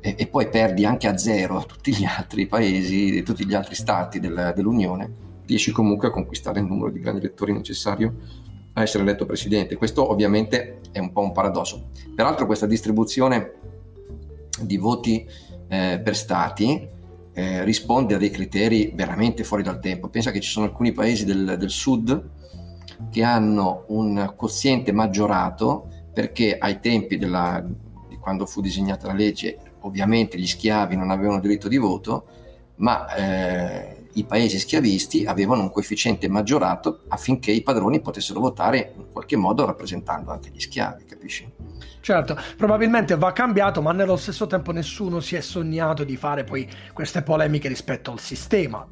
e, 0.01 0.15
e, 0.17 0.27
poi 0.27 0.49
perdi 0.49 0.85
anche 0.85 1.07
a 1.07 1.17
zero 1.17 1.65
tutti 1.67 1.93
gli 1.93 2.03
altri 2.03 2.47
paesi, 2.47 3.21
tutti 3.21 3.45
gli 3.45 3.53
altri 3.53 3.75
stati 3.75 4.19
del, 4.19 4.53
dell'Unione, 4.55 5.13
riesci 5.45 5.71
comunque 5.71 6.07
a 6.07 6.11
conquistare 6.11 6.59
il 6.59 6.65
numero 6.65 6.89
di 6.89 6.99
grandi 6.99 7.21
lettori 7.21 7.53
necessario 7.53 8.15
a 8.73 8.81
essere 8.81 9.03
eletto 9.03 9.27
presidente. 9.27 9.75
Questo 9.75 10.09
ovviamente 10.09 10.79
è 10.91 10.97
un 10.97 11.11
po' 11.11 11.21
un 11.21 11.31
paradosso. 11.31 11.89
Peraltro 12.15 12.47
questa 12.47 12.65
distribuzione 12.65 13.53
di 14.61 14.77
voti 14.77 15.27
eh, 15.67 16.01
per 16.03 16.15
stati 16.15 16.97
eh, 17.39 17.63
risponde 17.63 18.15
a 18.15 18.17
dei 18.17 18.29
criteri 18.29 18.91
veramente 18.93 19.45
fuori 19.45 19.63
dal 19.63 19.79
tempo. 19.79 20.09
Pensa 20.09 20.31
che 20.31 20.41
ci 20.41 20.49
sono 20.49 20.65
alcuni 20.65 20.91
paesi 20.91 21.23
del, 21.23 21.55
del 21.57 21.69
sud 21.69 22.29
che 23.09 23.23
hanno 23.23 23.85
un 23.87 24.33
quoziente 24.35 24.91
maggiorato 24.91 25.87
perché 26.13 26.57
ai 26.57 26.81
tempi 26.81 27.17
della, 27.17 27.65
di 28.09 28.17
quando 28.17 28.45
fu 28.45 28.59
disegnata 28.59 29.07
la 29.07 29.13
legge 29.13 29.57
ovviamente 29.81 30.37
gli 30.37 30.47
schiavi 30.47 30.97
non 30.97 31.09
avevano 31.09 31.39
diritto 31.39 31.69
di 31.69 31.77
voto, 31.77 32.25
ma 32.75 33.13
eh, 33.15 33.98
i 34.13 34.23
paesi 34.23 34.59
schiavisti 34.59 35.25
avevano 35.25 35.61
un 35.61 35.71
coefficiente 35.71 36.27
maggiorato 36.27 37.01
affinché 37.09 37.51
i 37.51 37.61
padroni 37.61 38.01
potessero 38.01 38.39
votare 38.39 38.93
in 38.97 39.11
qualche 39.11 39.35
modo 39.35 39.65
rappresentando 39.65 40.31
anche 40.31 40.49
gli 40.51 40.59
schiavi, 40.59 41.05
capisci? 41.05 41.51
Certo, 42.01 42.37
probabilmente 42.57 43.15
va 43.17 43.31
cambiato, 43.33 43.81
ma 43.81 43.91
nello 43.91 44.15
stesso 44.15 44.47
tempo 44.47 44.71
nessuno 44.71 45.19
si 45.19 45.35
è 45.35 45.41
sognato 45.41 46.03
di 46.03 46.15
fare 46.15 46.43
poi 46.43 46.67
queste 46.93 47.21
polemiche 47.21 47.67
rispetto 47.67 48.11
al 48.11 48.19
sistema. 48.19 48.87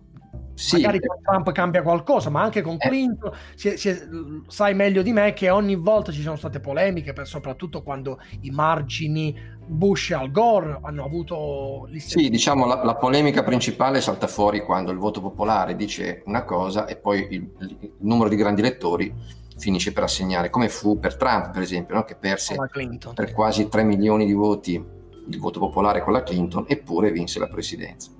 Sì. 0.54 0.78
Magari 0.78 1.00
con 1.00 1.22
Trump 1.22 1.52
cambia 1.52 1.84
qualcosa, 1.84 2.32
ma 2.32 2.42
anche 2.42 2.62
con 2.62 2.76
eh. 2.80 2.88
Clinton 2.88 3.32
si 3.54 3.70
è, 3.70 3.76
si 3.78 3.90
è, 3.90 4.08
sai 4.48 4.74
meglio 4.74 5.04
di 5.04 5.14
me 5.14 5.34
che 5.34 5.52
ogni 5.52 5.76
volta 5.76 6.12
ci 6.12 6.24
sono 6.24 6.36
state 6.36 6.60
polemiche, 6.60 7.14
per, 7.14 7.28
soprattutto 7.28 7.84
quando 7.84 8.20
i 8.42 8.50
margini 8.50 9.36
Bush 9.68 10.12
e 10.12 10.14
Al 10.16 10.32
Gore 10.32 10.80
hanno 10.82 11.04
avuto... 11.04 11.88
Sì, 11.98 12.30
diciamo 12.30 12.66
la, 12.66 12.84
la, 12.84 12.96
polemica 12.96 13.44
principale 13.44 14.02
salta 14.02 14.28
fuori 14.28 14.62
quando 14.62 14.92
il 14.92 14.98
voto 14.98 15.22
popolare 15.22 15.76
dice 15.76 16.24
una 16.26 16.44
cosa 16.44 16.86
e 16.86 16.96
poi 16.96 17.28
il, 17.30 17.50
il 17.60 17.92
numero 18.00 18.30
di 18.30 18.36
grandi 18.36 18.62
elettori 18.62 19.14
finisce 19.58 19.92
per 19.92 20.04
assegnare, 20.04 20.50
come 20.50 20.70
fu 20.70 21.00
per 21.00 21.16
Trump 21.16 21.52
per 21.52 21.62
esempio, 21.62 21.96
no? 21.96 22.04
che 22.04 22.16
perse 22.16 22.56
per 23.14 23.34
quasi 23.34 23.68
3 23.68 23.84
milioni 23.84 24.26
di 24.26 24.34
voti 24.34 24.74
il 25.30 25.40
voto 25.40 25.60
popolare 25.60 26.02
con 26.02 26.14
la 26.14 26.24
Clinton 26.24 26.66
eppure 26.68 27.12
vinse 27.12 27.40
la 27.40 27.48
presidenza. 27.48 28.12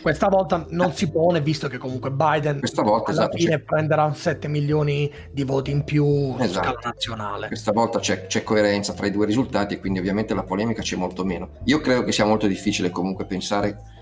Questa 0.00 0.28
volta 0.28 0.66
non 0.70 0.92
si 0.92 1.10
pone, 1.10 1.40
visto 1.40 1.68
che 1.68 1.78
comunque 1.78 2.10
Biden 2.10 2.58
Questa 2.58 2.82
volta, 2.82 3.10
alla 3.10 3.22
esatto, 3.22 3.36
fine 3.36 3.50
c'è... 3.50 3.60
prenderà 3.60 4.12
7 4.12 4.48
milioni 4.48 5.10
di 5.30 5.44
voti 5.44 5.70
in 5.70 5.84
più 5.84 6.34
esatto. 6.38 6.66
scala 6.66 6.80
nazionale. 6.82 7.46
Questa 7.48 7.72
volta 7.72 7.98
c'è, 7.98 8.26
c'è, 8.26 8.42
coerenza 8.42 8.92
tra 8.92 9.06
i 9.06 9.10
due 9.10 9.26
risultati 9.26 9.74
e 9.74 9.80
quindi 9.80 9.98
ovviamente 9.98 10.34
la 10.34 10.42
polemica 10.42 10.82
c'è 10.82 10.96
molto 10.96 11.24
meno. 11.24 11.50
Io 11.64 11.80
credo 11.80 12.02
che 12.02 12.12
sia 12.12 12.24
molto 12.24 12.46
difficile 12.46 12.90
comunque 12.90 13.26
pensare 13.26 13.98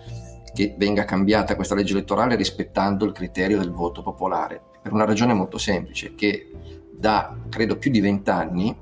che 0.55 0.75
venga 0.76 1.05
cambiata 1.05 1.57
questa 1.57 1.75
legge 1.75 1.93
elettorale 1.93 2.37
rispettando 2.37 3.05
il 3.05 3.12
criterio 3.12 3.59
del 3.59 3.71
voto 3.71 4.02
popolare, 4.02 4.61
per 4.83 4.93
una 4.93 5.05
ragione 5.05 5.33
molto 5.35 5.59
semplice, 5.59 6.14
che 6.14 6.50
da 6.90 7.37
credo 7.49 7.76
più 7.76 7.90
di 7.90 8.00
vent'anni 8.00 8.76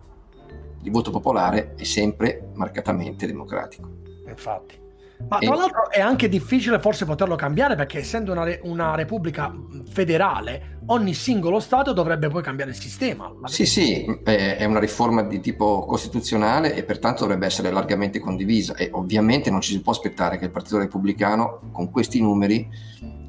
il 0.83 0.91
voto 0.91 1.11
popolare 1.11 1.75
è 1.77 1.85
sempre 1.85 2.51
marcatamente 2.55 3.27
democratico. 3.27 3.91
Infatti. 4.29 4.86
Ma 5.29 5.39
tra 5.39 5.55
l'altro 5.55 5.91
è 5.91 6.01
anche 6.01 6.29
difficile 6.29 6.79
forse 6.79 7.05
poterlo 7.05 7.35
cambiare 7.37 7.75
perché 7.75 7.99
essendo 7.99 8.33
una, 8.33 8.45
re- 8.45 8.61
una, 8.63 8.95
repubblica 8.95 9.53
federale, 9.91 10.79
ogni 10.87 11.15
singolo 11.15 11.59
Stato 11.59 11.93
dovrebbe 11.93 12.29
poi 12.29 12.43
cambiare 12.43 12.71
il 12.71 12.77
sistema. 12.77 13.33
Sì, 13.45 13.67
sì, 13.67 14.05
è 14.23 14.65
una 14.65 14.79
riforma 14.79 15.23
di 15.23 15.41
tipo 15.41 15.85
costituzionale 15.85 16.75
e 16.75 16.85
pertanto 16.85 17.23
dovrebbe 17.23 17.47
essere 17.47 17.71
largamente 17.71 18.21
condivisa 18.21 18.75
e 18.75 18.91
ovviamente 18.93 19.51
non 19.51 19.61
ci 19.61 19.73
si 19.73 19.81
può 19.81 19.93
aspettare 19.93 20.39
che 20.39 20.45
il 20.45 20.51
Partito 20.51 20.79
Repubblicano 20.79 21.71
con 21.73 21.91
questi 21.91 22.21
numeri 22.21 22.69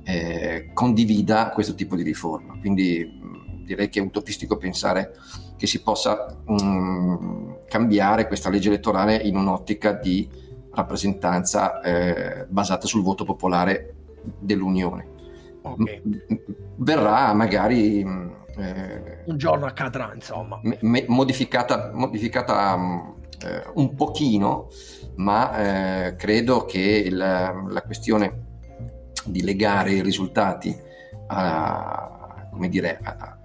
eh, 0.03 0.69
condivida 0.73 1.49
questo 1.49 1.73
tipo 1.73 1.95
di 1.95 2.03
riforma. 2.03 2.57
Quindi 2.59 3.19
direi 3.65 3.89
che 3.89 3.99
è 3.99 4.03
utopistico 4.03 4.57
pensare 4.57 5.13
che 5.57 5.67
si 5.67 5.81
possa 5.81 6.37
mh, 6.45 7.65
cambiare 7.67 8.27
questa 8.27 8.49
legge 8.49 8.69
elettorale 8.69 9.15
in 9.15 9.35
un'ottica 9.35 9.91
di 9.91 10.45
rappresentanza 10.77 11.81
eh, 11.81 12.45
basata 12.47 12.85
sul 12.85 13.01
voto 13.01 13.25
popolare 13.25 13.95
dell'Unione. 14.39 15.07
Okay. 15.61 16.01
Verrà 16.75 17.33
magari... 17.33 18.01
Eh, 18.01 19.23
un 19.25 19.37
giorno 19.37 19.65
accadrà, 19.65 20.11
insomma. 20.13 20.59
Me- 20.61 21.05
modificata, 21.07 21.91
modificata 21.93 22.75
eh, 23.43 23.63
un 23.73 23.95
pochino, 23.95 24.69
ma 25.15 26.05
eh, 26.05 26.15
credo 26.15 26.65
che 26.65 27.09
la, 27.11 27.65
la, 27.67 27.81
questione 27.81 28.45
di 29.25 29.43
legare 29.43 29.91
i 29.93 30.01
risultati 30.01 30.75
a, 31.27 32.47
come 32.51 32.69
dire, 32.69 32.99
a, 33.01 33.37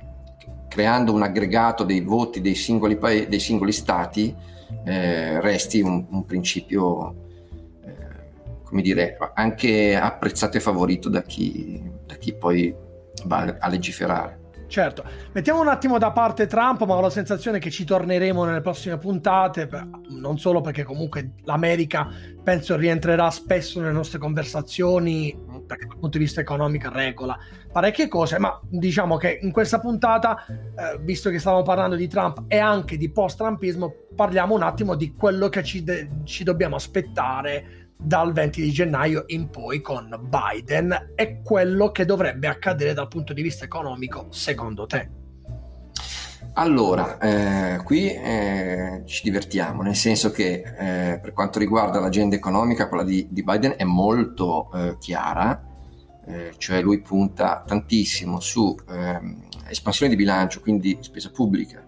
creando 0.72 1.12
un 1.12 1.22
aggregato 1.22 1.84
dei 1.84 2.00
voti 2.00 2.40
dei 2.40 2.54
singoli, 2.54 2.96
pa- 2.96 3.26
dei 3.26 3.40
singoli 3.40 3.72
stati 3.72 4.34
eh, 4.84 5.38
resti 5.40 5.82
un, 5.82 6.06
un 6.08 6.24
principio 6.24 7.14
come 8.72 8.80
dire, 8.80 9.18
anche 9.34 9.94
apprezzato 9.94 10.56
e 10.56 10.60
favorito 10.60 11.10
da 11.10 11.20
chi, 11.20 11.78
da 12.06 12.14
chi 12.14 12.32
poi 12.32 12.74
va 13.26 13.54
a 13.58 13.68
legiferare. 13.68 14.40
Certo, 14.72 15.04
mettiamo 15.32 15.60
un 15.60 15.68
attimo 15.68 15.98
da 15.98 16.12
parte 16.12 16.46
Trump, 16.46 16.86
ma 16.86 16.94
ho 16.94 17.00
la 17.02 17.10
sensazione 17.10 17.58
che 17.58 17.70
ci 17.70 17.84
torneremo 17.84 18.42
nelle 18.44 18.62
prossime 18.62 18.96
puntate, 18.96 19.68
non 20.18 20.38
solo 20.38 20.62
perché 20.62 20.82
comunque 20.82 21.32
l'America 21.44 22.08
penso 22.42 22.74
rientrerà 22.76 23.30
spesso 23.30 23.80
nelle 23.80 23.92
nostre 23.92 24.18
conversazioni, 24.18 25.38
perché 25.66 25.84
dal 25.84 25.98
punto 25.98 26.16
di 26.16 26.24
vista 26.24 26.40
economico 26.40 26.88
regola 26.90 27.38
parecchie 27.70 28.08
cose, 28.08 28.38
ma 28.38 28.58
diciamo 28.66 29.18
che 29.18 29.40
in 29.42 29.52
questa 29.52 29.78
puntata, 29.78 30.42
eh, 30.46 30.98
visto 31.02 31.28
che 31.28 31.38
stavamo 31.38 31.62
parlando 31.62 31.94
di 31.94 32.08
Trump 32.08 32.44
e 32.48 32.56
anche 32.56 32.96
di 32.96 33.10
post-Trumpismo, 33.10 33.94
parliamo 34.16 34.54
un 34.54 34.62
attimo 34.62 34.94
di 34.94 35.12
quello 35.12 35.50
che 35.50 35.62
ci, 35.62 35.84
de- 35.84 36.08
ci 36.24 36.44
dobbiamo 36.44 36.76
aspettare 36.76 37.81
dal 38.02 38.32
20 38.32 38.60
di 38.60 38.70
gennaio 38.70 39.24
in 39.28 39.48
poi 39.48 39.80
con 39.80 40.28
Biden 40.28 41.12
e 41.14 41.40
quello 41.42 41.92
che 41.92 42.04
dovrebbe 42.04 42.48
accadere 42.48 42.94
dal 42.94 43.08
punto 43.08 43.32
di 43.32 43.42
vista 43.42 43.64
economico 43.64 44.26
secondo 44.30 44.86
te? 44.86 45.20
Allora, 46.54 47.18
eh, 47.18 47.82
qui 47.82 48.10
eh, 48.10 49.02
ci 49.06 49.22
divertiamo, 49.22 49.80
nel 49.80 49.96
senso 49.96 50.30
che 50.30 50.62
eh, 50.62 51.18
per 51.18 51.32
quanto 51.32 51.58
riguarda 51.58 51.98
l'agenda 51.98 52.36
economica, 52.36 52.88
quella 52.88 53.04
di, 53.04 53.26
di 53.30 53.42
Biden 53.42 53.74
è 53.76 53.84
molto 53.84 54.70
eh, 54.74 54.96
chiara, 54.98 55.62
eh, 56.26 56.52
cioè 56.58 56.82
lui 56.82 57.00
punta 57.00 57.62
tantissimo 57.66 58.38
su 58.38 58.76
ehm, 58.86 59.48
espansione 59.68 60.10
di 60.10 60.18
bilancio, 60.18 60.60
quindi 60.60 60.98
spesa 61.00 61.30
pubblica, 61.30 61.82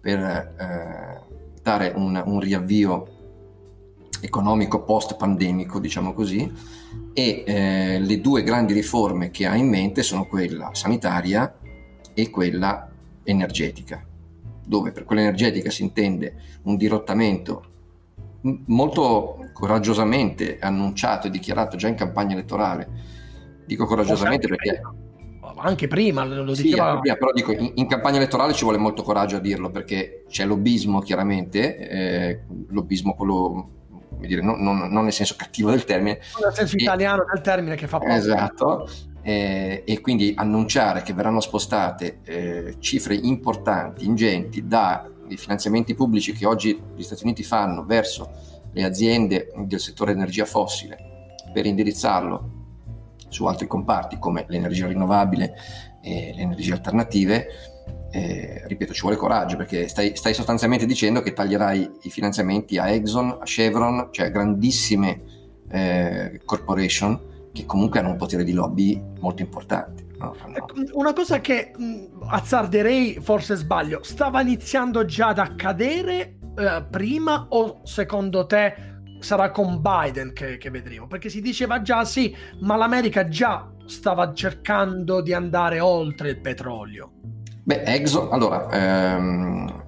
per 0.00 0.20
eh, 0.20 1.20
dare 1.60 1.92
un, 1.96 2.22
un 2.24 2.38
riavvio 2.38 3.15
economico 4.20 4.82
post-pandemico, 4.82 5.78
diciamo 5.78 6.12
così, 6.12 6.50
e 7.12 7.44
eh, 7.46 7.98
le 8.00 8.20
due 8.20 8.42
grandi 8.42 8.72
riforme 8.72 9.30
che 9.30 9.46
ha 9.46 9.54
in 9.56 9.68
mente 9.68 10.02
sono 10.02 10.26
quella 10.26 10.70
sanitaria 10.72 11.56
e 12.14 12.30
quella 12.30 12.90
energetica, 13.22 14.04
dove 14.64 14.92
per 14.92 15.04
quella 15.04 15.22
energetica 15.22 15.70
si 15.70 15.82
intende 15.82 16.34
un 16.62 16.76
dirottamento 16.76 17.74
molto 18.66 19.50
coraggiosamente 19.52 20.58
annunciato 20.60 21.26
e 21.26 21.30
dichiarato 21.30 21.76
già 21.76 21.88
in 21.88 21.94
campagna 21.94 22.34
elettorale. 22.34 22.88
Dico 23.66 23.86
coraggiosamente 23.86 24.46
perché... 24.46 24.80
Anche 25.58 25.88
prima 25.88 26.24
lo 26.24 26.54
sì, 26.54 26.64
diceva... 26.64 26.98
Prima, 26.98 27.16
però 27.16 27.32
dico, 27.32 27.52
in, 27.52 27.72
in, 27.74 27.86
campagna 27.86 28.16
elettorale 28.16 28.52
ci 28.52 28.64
vuole 28.64 28.78
molto 28.78 29.02
coraggio 29.02 29.36
a 29.36 29.40
dirlo 29.40 29.70
perché 29.70 30.24
c'è 30.28 30.44
lobbismo 30.44 31.00
chiaramente, 31.00 31.88
eh, 31.88 32.40
lobbismo 32.68 33.14
quello 33.14 33.70
dire, 34.20 34.42
non, 34.42 34.60
non, 34.62 34.88
non, 34.90 35.04
nel 35.04 35.12
senso 35.12 35.34
cattivo 35.36 35.70
del 35.70 35.84
termine. 35.84 36.20
Nel 36.42 36.54
senso 36.54 36.76
e, 36.76 36.82
italiano 36.82 37.24
del 37.32 37.42
termine 37.42 37.76
che 37.76 37.86
fa 37.86 37.98
poco. 37.98 38.10
Esatto, 38.10 38.88
eh, 39.22 39.82
e 39.84 40.00
quindi 40.00 40.34
annunciare 40.36 41.02
che 41.02 41.12
verranno 41.12 41.40
spostate 41.40 42.20
eh, 42.24 42.76
cifre 42.78 43.14
importanti, 43.14 44.04
ingenti, 44.04 44.66
dai 44.66 45.36
finanziamenti 45.36 45.94
pubblici 45.94 46.32
che 46.32 46.46
oggi 46.46 46.80
gli 46.94 47.02
Stati 47.02 47.24
Uniti 47.24 47.42
fanno 47.42 47.84
verso 47.84 48.30
le 48.72 48.84
aziende 48.84 49.52
del 49.56 49.80
settore 49.80 50.12
energia 50.12 50.44
fossile 50.44 51.32
per 51.52 51.66
indirizzarlo 51.66 52.54
su 53.28 53.46
altri 53.46 53.66
comparti 53.66 54.18
come 54.18 54.44
l'energia 54.48 54.86
rinnovabile 54.86 55.54
e 56.02 56.32
le 56.34 56.42
energie 56.42 56.72
alternative, 56.72 57.46
eh, 58.16 58.62
ripeto, 58.66 58.94
ci 58.94 59.02
vuole 59.02 59.16
coraggio 59.16 59.56
perché 59.56 59.88
stai, 59.88 60.16
stai, 60.16 60.32
sostanzialmente 60.32 60.86
dicendo 60.86 61.20
che 61.20 61.34
taglierai 61.34 61.90
i 62.02 62.10
finanziamenti 62.10 62.78
a 62.78 62.88
Exxon, 62.88 63.38
a 63.40 63.44
Chevron, 63.44 64.08
cioè 64.10 64.30
grandissime 64.30 65.22
eh, 65.68 66.40
corporation 66.46 67.50
che 67.52 67.66
comunque 67.66 68.00
hanno 68.00 68.10
un 68.10 68.16
potere 68.16 68.42
di 68.42 68.52
lobby 68.52 69.02
molto 69.20 69.42
importante. 69.42 70.06
No, 70.18 70.34
no. 70.46 70.56
Ecco, 70.56 70.74
una 70.92 71.12
cosa 71.12 71.40
che 71.40 71.72
mh, 71.76 72.26
azzarderei, 72.28 73.18
forse 73.20 73.54
sbaglio, 73.54 74.02
stava 74.02 74.40
iniziando 74.40 75.04
già 75.04 75.28
ad 75.28 75.38
accadere 75.38 76.38
eh, 76.56 76.86
prima 76.90 77.46
o 77.50 77.80
secondo 77.84 78.46
te 78.46 78.94
sarà 79.20 79.50
con 79.50 79.82
Biden 79.82 80.32
che, 80.32 80.56
che, 80.56 80.70
vedremo? 80.70 81.06
Perché 81.06 81.28
si 81.28 81.42
diceva 81.42 81.82
già 81.82 82.06
sì, 82.06 82.34
ma 82.60 82.76
l'America 82.76 83.28
già 83.28 83.70
stava 83.84 84.32
cercando 84.32 85.20
di 85.20 85.34
andare 85.34 85.80
oltre 85.80 86.30
il 86.30 86.40
petrolio. 86.40 87.12
Beh, 87.66 87.82
Exxon, 87.82 88.28
allora, 88.30 88.68
ehm, 88.70 89.82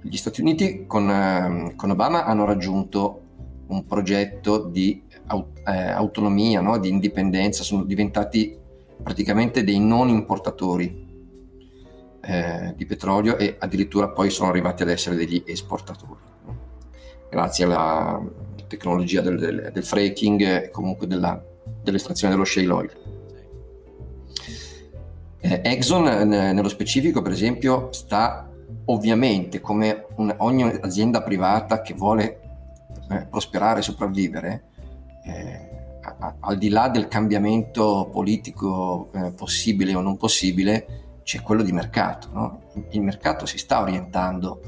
gli 0.00 0.16
Stati 0.16 0.40
Uniti 0.40 0.86
con, 0.86 1.10
ehm, 1.10 1.74
con 1.74 1.90
Obama 1.90 2.24
hanno 2.24 2.44
raggiunto 2.44 3.22
un 3.66 3.84
progetto 3.84 4.62
di 4.62 5.02
eh, 5.64 5.72
autonomia, 5.90 6.60
no? 6.60 6.78
di 6.78 6.88
indipendenza, 6.88 7.64
sono 7.64 7.82
diventati 7.82 8.56
praticamente 9.02 9.64
dei 9.64 9.80
non 9.80 10.08
importatori 10.08 11.04
eh, 12.20 12.72
di 12.76 12.86
petrolio 12.86 13.36
e 13.38 13.56
addirittura 13.58 14.10
poi 14.10 14.30
sono 14.30 14.48
arrivati 14.48 14.84
ad 14.84 14.90
essere 14.90 15.16
degli 15.16 15.42
esportatori, 15.44 16.20
no? 16.44 16.56
grazie 17.28 17.64
alla 17.64 18.22
tecnologia 18.68 19.20
del, 19.20 19.36
del, 19.36 19.70
del 19.72 19.84
fracking 19.84 20.42
e 20.42 20.70
comunque 20.70 21.08
della, 21.08 21.44
dell'estrazione 21.82 22.32
dello 22.34 22.46
shale 22.46 22.70
oil. 22.70 23.15
Eh, 25.48 25.60
Exxon 25.62 26.02
nello 26.26 26.68
specifico, 26.68 27.22
per 27.22 27.30
esempio, 27.30 27.92
sta 27.92 28.50
ovviamente 28.86 29.60
come 29.60 30.06
un, 30.16 30.34
ogni 30.38 30.64
azienda 30.64 31.22
privata 31.22 31.82
che 31.82 31.94
vuole 31.94 32.40
eh, 33.08 33.26
prosperare 33.30 33.78
e 33.78 33.82
sopravvivere, 33.82 34.64
eh, 35.24 35.98
a, 36.02 36.16
a, 36.18 36.34
al 36.40 36.58
di 36.58 36.68
là 36.68 36.88
del 36.88 37.06
cambiamento 37.06 38.08
politico 38.10 39.10
eh, 39.14 39.30
possibile 39.30 39.94
o 39.94 40.00
non 40.00 40.16
possibile, 40.16 41.20
c'è 41.22 41.40
quello 41.42 41.62
di 41.62 41.70
mercato. 41.70 42.28
No? 42.32 42.62
Il 42.90 43.02
mercato 43.02 43.46
si 43.46 43.58
sta 43.58 43.80
orientando 43.80 44.60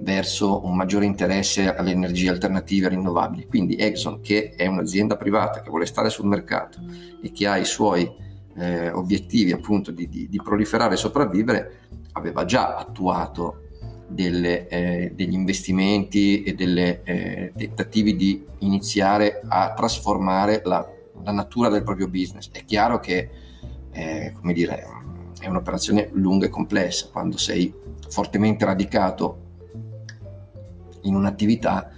verso 0.00 0.64
un 0.64 0.74
maggiore 0.74 1.04
interesse 1.04 1.72
alle 1.72 1.92
energie 1.92 2.30
alternative 2.30 2.86
e 2.86 2.90
rinnovabili. 2.90 3.46
Quindi 3.46 3.76
Exxon, 3.76 4.20
che 4.22 4.54
è 4.56 4.66
un'azienda 4.66 5.16
privata 5.16 5.60
che 5.60 5.70
vuole 5.70 5.86
stare 5.86 6.10
sul 6.10 6.26
mercato 6.26 6.80
e 7.22 7.30
che 7.30 7.46
ha 7.46 7.56
i 7.56 7.64
suoi 7.64 8.28
eh, 8.56 8.90
obiettivi 8.90 9.52
appunto 9.52 9.90
di, 9.90 10.08
di, 10.08 10.28
di, 10.28 10.40
proliferare 10.42 10.94
e 10.94 10.96
sopravvivere, 10.96 11.78
aveva 12.12 12.44
già 12.44 12.76
attuato 12.76 13.62
delle, 14.06 14.66
eh, 14.68 15.12
degli 15.14 15.32
investimenti 15.32 16.42
e 16.42 16.54
delle 16.54 17.02
eh, 17.04 17.52
tentativi 17.56 18.16
di 18.16 18.44
iniziare 18.58 19.40
a 19.46 19.72
trasformare 19.72 20.62
la, 20.64 20.86
la, 21.22 21.32
natura 21.32 21.68
del 21.68 21.84
proprio 21.84 22.08
business. 22.08 22.50
È 22.50 22.64
chiaro 22.64 22.98
che 22.98 23.30
eh, 23.92 24.32
come 24.34 24.52
dire, 24.52 24.86
è 25.38 25.46
un'operazione 25.46 26.10
lunga 26.12 26.46
e 26.46 26.50
complessa 26.50 27.08
quando 27.10 27.36
sei 27.36 27.72
fortemente 28.08 28.64
radicato 28.64 29.48
in 31.02 31.14
un'attività 31.14 31.90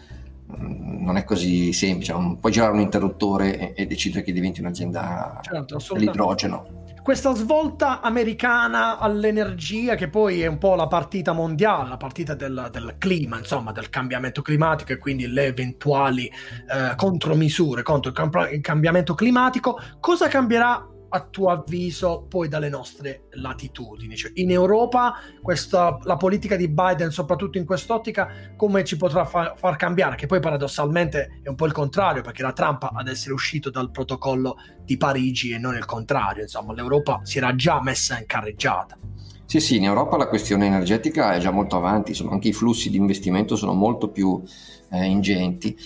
non 0.59 1.17
è 1.17 1.25
così 1.25 1.73
semplice, 1.73 2.13
non 2.13 2.39
puoi 2.39 2.53
girare 2.53 2.73
un 2.73 2.81
interruttore 2.81 3.75
e, 3.75 3.83
e 3.83 3.87
decidere 3.87 4.23
che 4.23 4.33
diventi 4.33 4.61
un'azienda 4.61 5.41
certo, 5.43 5.79
dell'idrogeno 5.93 6.81
questa 7.03 7.35
svolta 7.35 8.01
americana 8.01 8.99
all'energia, 8.99 9.97
che 9.97 10.09
poi 10.09 10.41
è 10.43 10.47
un 10.47 10.59
po' 10.59 10.77
la 10.77 10.87
partita 10.87 11.33
mondiale, 11.33 11.89
la 11.89 11.97
partita 11.97 12.35
del, 12.35 12.69
del 12.71 12.95
clima, 12.97 13.39
insomma, 13.39 13.73
del 13.73 13.91
cambiamento 13.91 14.41
climatico 14.41 14.93
e 14.93 14.99
quindi 14.99 15.27
le 15.27 15.47
eventuali 15.47 16.27
eh, 16.27 16.95
contromisure 16.95 17.83
contro 17.83 18.11
il, 18.11 18.17
camp- 18.17 18.49
il 18.53 18.61
cambiamento 18.61 19.15
climatico, 19.15 19.81
cosa 19.99 20.29
cambierà 20.29 20.92
a 21.13 21.21
tuo 21.21 21.51
avviso 21.51 22.25
poi 22.29 22.49
dalle 22.49 22.69
nostre 22.69 23.25
latitudini? 23.33 24.17
Cioè, 24.17 24.33
in 24.35 24.51
Europa 24.51 25.15
questa, 25.43 25.99
la 26.05 26.17
politica 26.17 26.57
di 26.57 26.69
Biden, 26.69 27.11
soprattutto 27.11 27.59
in 27.59 27.67
quest'ottica, 27.67 28.55
come 28.57 28.83
ci 28.85 28.97
potrà 28.97 29.25
fa- 29.25 29.55
far 29.57 29.77
cambiare? 29.77 30.17
Che 30.17 30.27
poi 30.27 30.41
paradossalmente 30.41 31.41
è 31.43 31.49
un 31.49 31.55
po' 31.55 31.67
il 31.67 31.73
contrario, 31.73 32.23
perché 32.23 32.41
era 32.41 32.53
Trump 32.53 32.89
ad 32.93 33.09
essere 33.09 33.35
uscito 33.35 33.71
dal 33.71 33.91
protocollo 33.91 34.57
di 34.83 34.97
Parigi 34.97 35.53
e 35.53 35.59
non 35.59 35.77
il 35.77 35.85
contrario. 35.85 36.43
Insomma, 36.43 36.73
l'Europa 36.73 37.21
si 37.23 37.39
era 37.39 37.55
già 37.55 37.83
messa 37.83 38.19
in 38.19 38.27
carreggiata. 38.27 38.99
Sì, 39.45 39.61
sì, 39.61 39.77
in 39.77 39.85
Europa 39.85 40.17
la 40.17 40.29
questione 40.29 40.65
energetica 40.65 41.35
è 41.35 41.39
già 41.39 41.51
molto 41.51 41.77
avanti, 41.77 42.13
insomma, 42.13 42.33
anche 42.33 42.49
i 42.49 42.53
flussi 42.55 42.89
di 42.89 42.97
investimento 42.97 43.55
sono 43.55 43.75
molto 43.75 44.09
più 44.09 44.43
eh, 44.91 45.05
ingenti 45.05 45.77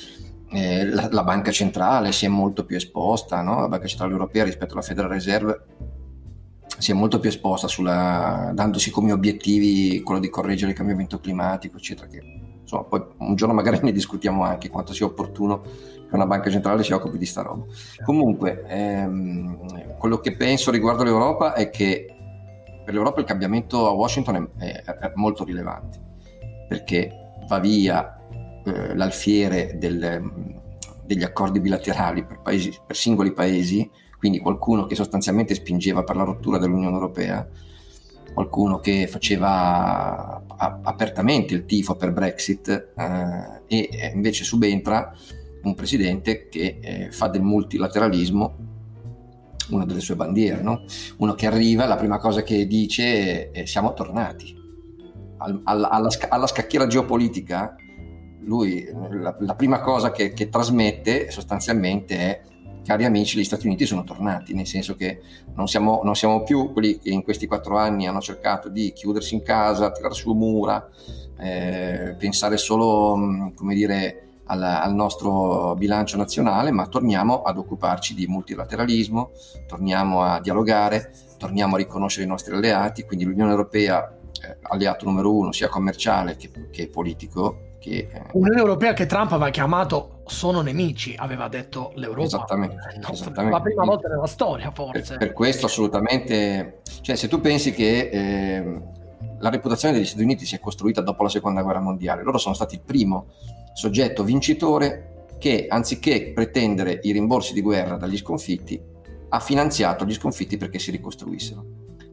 eh, 0.50 0.84
la, 0.86 1.08
la, 1.10 1.24
banca 1.24 1.50
centrale 1.50 2.12
si 2.12 2.24
è 2.24 2.28
molto 2.28 2.64
più 2.64 2.76
esposta, 2.76 3.42
no? 3.42 3.60
la 3.60 3.68
banca 3.68 3.86
centrale 3.86 4.12
europea 4.12 4.44
rispetto 4.44 4.74
alla 4.74 4.82
Federal 4.82 5.10
Reserve 5.10 5.64
si 6.78 6.90
è 6.90 6.94
molto 6.94 7.18
più 7.18 7.28
esposta 7.28 7.68
sulla, 7.68 8.50
dandosi 8.54 8.90
come 8.90 9.12
obiettivi 9.12 10.02
quello 10.02 10.20
di 10.20 10.28
correggere 10.28 10.72
il 10.72 10.76
cambiamento 10.76 11.18
climatico, 11.18 11.78
eccetera. 11.78 12.06
Che, 12.06 12.22
insomma, 12.60 12.84
poi 12.84 13.02
un 13.18 13.34
giorno 13.34 13.54
magari 13.54 13.80
ne 13.82 13.92
discutiamo 13.92 14.42
anche 14.42 14.68
quanto 14.68 14.92
sia 14.92 15.06
opportuno 15.06 15.62
che 15.62 16.14
una 16.14 16.26
banca 16.26 16.50
centrale 16.50 16.84
si 16.84 16.92
occupi 16.92 17.18
di 17.18 17.26
sta 17.26 17.42
roba. 17.42 17.64
Comunque, 18.04 18.64
ehm, 18.66 19.96
quello 19.96 20.18
che 20.18 20.36
penso 20.36 20.70
riguardo 20.70 21.02
l'Europa 21.02 21.54
è 21.54 21.70
che 21.70 22.06
per 22.84 22.94
l'Europa 22.94 23.20
il 23.20 23.26
cambiamento 23.26 23.86
a 23.86 23.90
Washington 23.90 24.50
è, 24.58 24.82
è, 24.82 24.82
è 24.84 25.12
molto 25.14 25.44
rilevante 25.44 25.98
perché 26.68 27.10
va 27.48 27.58
via 27.58 28.15
eh, 28.66 28.94
l'alfiere 28.94 29.76
del, 29.78 30.30
degli 31.04 31.22
accordi 31.22 31.60
bilaterali 31.60 32.24
per, 32.24 32.40
paesi, 32.42 32.76
per 32.86 32.96
singoli 32.96 33.32
paesi, 33.32 33.88
quindi 34.18 34.38
qualcuno 34.38 34.86
che 34.86 34.94
sostanzialmente 34.94 35.54
spingeva 35.54 36.02
per 36.02 36.16
la 36.16 36.24
rottura 36.24 36.58
dell'Unione 36.58 36.94
Europea, 36.94 37.46
qualcuno 38.34 38.80
che 38.80 39.06
faceva 39.06 40.42
apertamente 40.56 41.54
il 41.54 41.64
tifo 41.64 41.94
per 41.94 42.12
Brexit 42.12 42.92
eh, 42.96 43.62
e 43.66 44.12
invece 44.14 44.44
subentra 44.44 45.12
un 45.62 45.74
presidente 45.74 46.48
che 46.48 46.78
eh, 46.80 47.10
fa 47.10 47.28
del 47.28 47.42
multilateralismo 47.42 48.74
una 49.70 49.84
delle 49.84 50.00
sue 50.00 50.14
bandiere, 50.16 50.62
no? 50.62 50.84
uno 51.18 51.34
che 51.34 51.46
arriva, 51.46 51.86
la 51.86 51.96
prima 51.96 52.18
cosa 52.18 52.42
che 52.42 52.66
dice 52.66 53.50
è 53.50 53.64
siamo 53.64 53.94
tornati. 53.94 54.54
Al, 55.38 55.60
alla, 55.64 55.90
alla, 55.90 56.08
alla, 56.28 56.46
scacchiera 56.46 56.86
geopolitica 56.86 57.74
lui 58.46 58.88
la, 59.10 59.36
la 59.38 59.54
prima 59.54 59.80
cosa 59.80 60.10
che, 60.10 60.32
che, 60.32 60.48
trasmette 60.48 61.30
sostanzialmente 61.30 62.16
è 62.16 62.40
cari 62.86 63.04
amici, 63.04 63.38
gli 63.38 63.44
Stati 63.44 63.66
Uniti 63.66 63.84
sono 63.84 64.04
tornati, 64.04 64.54
nel 64.54 64.66
senso 64.66 64.94
che 64.94 65.20
non 65.54 65.66
siamo, 65.66 66.00
non 66.04 66.14
siamo 66.14 66.44
più 66.44 66.72
quelli 66.72 66.98
che 66.98 67.10
in 67.10 67.24
questi 67.24 67.48
quattro 67.48 67.76
anni 67.76 68.06
hanno 68.06 68.20
cercato 68.20 68.68
di 68.68 68.92
chiudersi 68.92 69.34
in 69.34 69.42
casa, 69.42 69.90
tirare 69.90 70.14
su 70.14 70.32
mura, 70.32 70.88
eh, 71.38 72.14
pensare 72.16 72.56
solo, 72.56 73.52
come 73.56 73.74
dire, 73.74 74.26
al, 74.44 74.62
al, 74.62 74.94
nostro 74.94 75.74
bilancio 75.74 76.16
nazionale, 76.16 76.70
ma 76.70 76.86
torniamo 76.86 77.42
ad 77.42 77.58
occuparci 77.58 78.14
di 78.14 78.28
multilateralismo, 78.28 79.32
torniamo 79.66 80.22
a 80.22 80.40
dialogare, 80.40 81.10
torniamo 81.38 81.74
a 81.74 81.78
riconoscere 81.78 82.24
i 82.24 82.28
nostri 82.28 82.54
alleati, 82.54 83.02
quindi 83.02 83.24
l'Unione 83.24 83.50
Europea, 83.50 84.16
eh, 84.40 84.58
alleato 84.62 85.04
numero 85.06 85.34
uno 85.34 85.50
sia 85.50 85.68
commerciale 85.68 86.36
che, 86.36 86.68
che 86.70 86.88
politico, 86.88 87.65
che, 87.86 88.08
eh... 88.12 88.22
Unione 88.32 88.58
Europea 88.58 88.92
che 88.92 89.06
Trump 89.06 89.32
aveva 89.32 89.50
chiamato 89.50 90.22
sono 90.26 90.60
nemici, 90.60 91.14
aveva 91.16 91.48
detto 91.48 91.92
l'Europa. 91.94 92.24
Esattamente. 92.24 92.76
Nostro, 92.96 93.12
esattamente. 93.12 93.56
La 93.56 93.62
prima 93.62 93.84
volta 93.84 94.08
nella 94.08 94.26
storia, 94.26 94.70
forse. 94.72 95.16
Per, 95.16 95.18
per 95.18 95.32
questo 95.32 95.66
assolutamente, 95.66 96.80
cioè 97.00 97.14
se 97.14 97.28
tu 97.28 97.40
pensi 97.40 97.72
che 97.72 98.08
eh, 98.10 98.80
la 99.38 99.50
reputazione 99.50 99.94
degli 99.94 100.04
Stati 100.04 100.22
Uniti 100.22 100.44
si 100.44 100.56
è 100.56 100.58
costruita 100.58 101.00
dopo 101.00 101.22
la 101.22 101.28
seconda 101.28 101.62
guerra 101.62 101.80
mondiale, 101.80 102.22
loro 102.22 102.38
sono 102.38 102.54
stati 102.54 102.74
il 102.74 102.82
primo 102.84 103.26
soggetto 103.72 104.24
vincitore 104.24 105.26
che 105.38 105.66
anziché 105.68 106.32
pretendere 106.34 106.98
i 107.02 107.12
rimborsi 107.12 107.52
di 107.52 107.60
guerra 107.60 107.96
dagli 107.96 108.16
sconfitti, 108.16 108.80
ha 109.28 109.38
finanziato 109.38 110.04
gli 110.04 110.14
sconfitti 110.14 110.56
perché 110.56 110.78
si 110.78 110.90
ricostruissero. 110.90 111.64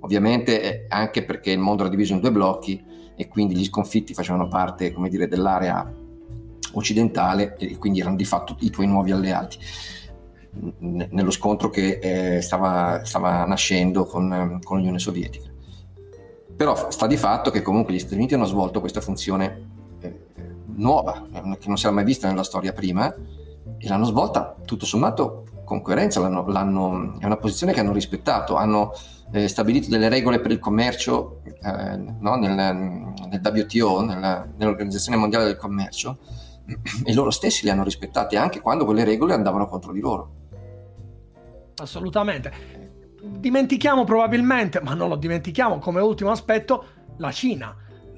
Ovviamente 0.01 0.61
eh, 0.61 0.85
anche 0.89 1.23
perché 1.23 1.51
il 1.51 1.59
mondo 1.59 1.83
era 1.83 1.89
diviso 1.89 2.13
in 2.13 2.19
due 2.19 2.31
blocchi 2.31 2.83
e 3.15 3.27
quindi 3.27 3.55
gli 3.55 3.65
sconfitti 3.65 4.13
facevano 4.13 4.47
parte, 4.47 4.91
come 4.91 5.09
dire, 5.09 5.27
dell'area 5.27 5.91
occidentale 6.73 7.55
e 7.57 7.77
quindi 7.77 7.99
erano 7.99 8.15
di 8.15 8.25
fatto 8.25 8.55
i 8.59 8.69
tuoi 8.69 8.87
nuovi 8.87 9.11
alleati 9.11 9.57
nello 10.79 11.31
scontro 11.31 11.69
che 11.69 11.99
eh, 11.99 12.41
stava, 12.41 13.03
stava, 13.03 13.43
nascendo 13.45 14.05
con, 14.05 14.59
con, 14.63 14.77
l'Unione 14.77 14.99
Sovietica. 14.99 15.49
Però 16.55 16.91
sta 16.91 17.07
di 17.07 17.17
fatto 17.17 17.49
che 17.49 17.63
comunque 17.63 17.93
gli 17.93 17.99
Stati 17.99 18.15
Uniti 18.15 18.35
hanno 18.35 18.45
svolto 18.45 18.79
questa 18.79 19.01
funzione 19.01 19.69
eh, 20.01 20.19
nuova, 20.75 21.25
eh, 21.33 21.57
che 21.57 21.67
non 21.67 21.77
si 21.77 21.85
era 21.85 21.95
mai 21.95 22.03
vista 22.03 22.27
nella 22.27 22.43
storia 22.43 22.71
prima, 22.71 23.13
e 23.77 23.87
l'hanno 23.87 24.05
svolta 24.05 24.55
tutto 24.63 24.85
sommato 24.85 25.45
con 25.63 25.81
coerenza, 25.81 26.19
l'hanno, 26.19 26.45
l'hanno, 26.47 27.17
è 27.19 27.25
una 27.25 27.37
posizione 27.37 27.73
che 27.73 27.79
hanno 27.79 27.93
rispettato, 27.93 28.55
hanno 28.55 28.93
eh, 29.31 29.47
stabilito 29.47 29.89
delle 29.89 30.09
regole 30.09 30.39
per 30.39 30.51
il 30.51 30.59
commercio 30.59 31.41
eh, 31.43 31.97
no, 31.97 32.35
nel, 32.35 32.53
nel, 32.53 33.41
WTO, 33.43 34.05
nella, 34.05 34.47
nell'Organizzazione 34.57 35.17
Mondiale 35.17 35.45
del 35.45 35.55
Commercio, 35.55 36.17
e 37.03 37.13
loro 37.13 37.31
stessi 37.31 37.65
le 37.65 37.71
hanno 37.71 37.83
rispettate 37.83 38.37
anche 38.37 38.61
quando 38.61 38.85
quelle 38.85 39.03
regole 39.03 39.33
andavano 39.33 39.67
contro 39.67 39.91
di 39.91 39.99
loro. 39.99 40.31
Assolutamente. 41.75 42.81
Dimentichiamo 43.21 44.03
probabilmente, 44.03 44.81
ma 44.81 44.93
non 44.93 45.09
lo 45.09 45.15
dimentichiamo 45.15 45.79
come 45.79 46.01
ultimo 46.01 46.31
aspetto, 46.31 46.85
la 47.17 47.31
Cina. 47.31 47.75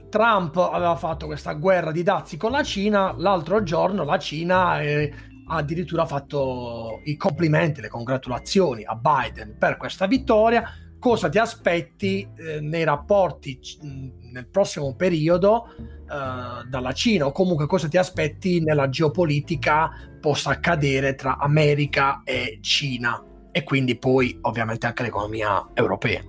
Trump 0.09 0.55
aveva 0.57 0.95
fatto 0.95 1.25
questa 1.25 1.53
guerra 1.53 1.91
di 1.91 2.03
dazi 2.03 2.37
con 2.37 2.51
la 2.51 2.63
Cina, 2.63 3.13
l'altro 3.17 3.63
giorno 3.63 4.03
la 4.03 4.17
Cina 4.17 4.81
eh, 4.81 5.13
ha 5.47 5.57
addirittura 5.57 6.05
fatto 6.05 7.01
i 7.03 7.15
complimenti, 7.17 7.81
le 7.81 7.89
congratulazioni 7.89 8.83
a 8.83 8.95
Biden 8.95 9.57
per 9.57 9.77
questa 9.77 10.07
vittoria. 10.07 10.63
Cosa 10.97 11.29
ti 11.29 11.37
aspetti 11.37 12.27
eh, 12.35 12.59
nei 12.61 12.83
rapporti 12.83 13.59
c- 13.59 13.77
nel 13.81 14.47
prossimo 14.47 14.95
periodo 14.95 15.67
eh, 15.77 16.67
dalla 16.67 16.93
Cina? 16.93 17.27
O 17.27 17.31
comunque 17.31 17.67
cosa 17.67 17.87
ti 17.87 17.97
aspetti 17.97 18.59
nella 18.59 18.89
geopolitica 18.89 19.91
possa 20.19 20.51
accadere 20.51 21.13
tra 21.13 21.37
America 21.37 22.21
e 22.23 22.57
Cina? 22.61 23.23
E 23.51 23.63
quindi 23.63 23.97
poi 23.97 24.37
ovviamente 24.41 24.87
anche 24.87 25.03
l'economia 25.03 25.69
europea. 25.73 26.21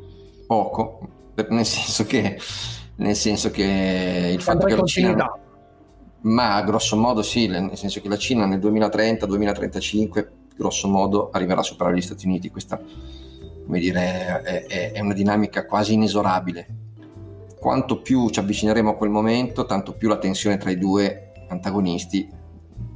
Poco, 0.46 1.32
nel 1.48 1.64
senso 1.64 2.04
che, 2.04 2.38
nel 2.96 3.16
senso 3.16 3.50
che 3.50 4.30
il 4.34 4.42
fatto 4.42 4.66
che 4.66 4.76
la 4.76 4.84
Cina... 4.84 5.40
Ma 6.26 6.60
grosso 6.62 6.96
modo 6.96 7.22
sì, 7.22 7.46
nel 7.46 7.76
senso 7.76 8.00
che 8.00 8.08
la 8.08 8.16
Cina 8.16 8.46
nel 8.46 8.58
2030-2035 8.58 10.28
grosso 10.56 10.88
modo 10.88 11.30
arriverà 11.30 11.60
a 11.60 11.64
superare 11.64 11.96
gli 11.96 12.02
Stati 12.02 12.26
Uniti. 12.26 12.50
Questa 12.50 12.80
come 13.64 13.78
dire, 13.78 14.42
è, 14.42 14.92
è, 14.92 15.00
una 15.00 15.14
dinamica 15.14 15.66
quasi 15.66 15.94
inesorabile. 15.94 16.66
Quanto 17.58 18.00
più 18.00 18.28
ci 18.30 18.40
avvicineremo 18.40 18.90
a 18.90 18.96
quel 18.96 19.10
momento, 19.10 19.66
tanto 19.66 19.94
più 19.94 20.08
la 20.08 20.18
tensione 20.18 20.56
tra 20.56 20.70
i 20.70 20.78
due 20.78 21.32
antagonisti 21.48 22.28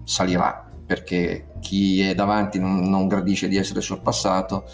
salirà, 0.05 0.69
perché 0.85 1.53
chi 1.61 2.01
è 2.03 2.15
davanti 2.15 2.59
non, 2.59 2.83
non 2.83 3.07
gradisce 3.07 3.49
di 3.49 3.57
essere 3.57 3.81
sorpassato 3.81 4.65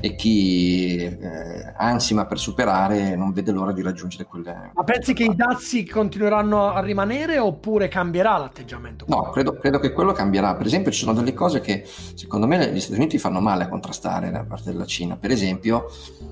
e 0.00 0.14
chi 0.14 0.96
eh, 0.96 1.74
ansima 1.76 2.26
per 2.26 2.38
superare 2.38 3.14
non 3.16 3.32
vede 3.32 3.52
l'ora 3.52 3.72
di 3.72 3.82
raggiungere 3.82 4.24
quelle. 4.24 4.70
Ma 4.74 4.82
pensi 4.82 5.12
che 5.12 5.24
i 5.24 5.34
dazi 5.34 5.86
continueranno 5.86 6.72
a 6.72 6.80
rimanere 6.80 7.38
oppure 7.38 7.88
cambierà 7.88 8.38
l'atteggiamento? 8.38 9.04
No, 9.08 9.30
credo, 9.30 9.58
credo, 9.58 9.78
che 9.78 9.92
quello 9.92 10.12
cambierà. 10.12 10.54
Per 10.54 10.66
esempio, 10.66 10.90
ci 10.90 11.00
sono 11.00 11.12
delle 11.12 11.34
cose 11.34 11.60
che 11.60 11.84
secondo 12.14 12.46
me 12.46 12.72
gli 12.72 12.80
Stati 12.80 12.98
Uniti 12.98 13.18
fanno 13.18 13.40
male 13.40 13.64
a 13.64 13.68
contrastare 13.68 14.30
da 14.30 14.44
parte 14.44 14.70
della 14.72 14.86
Cina. 14.86 15.16
Per 15.16 15.30
esempio, 15.30 15.90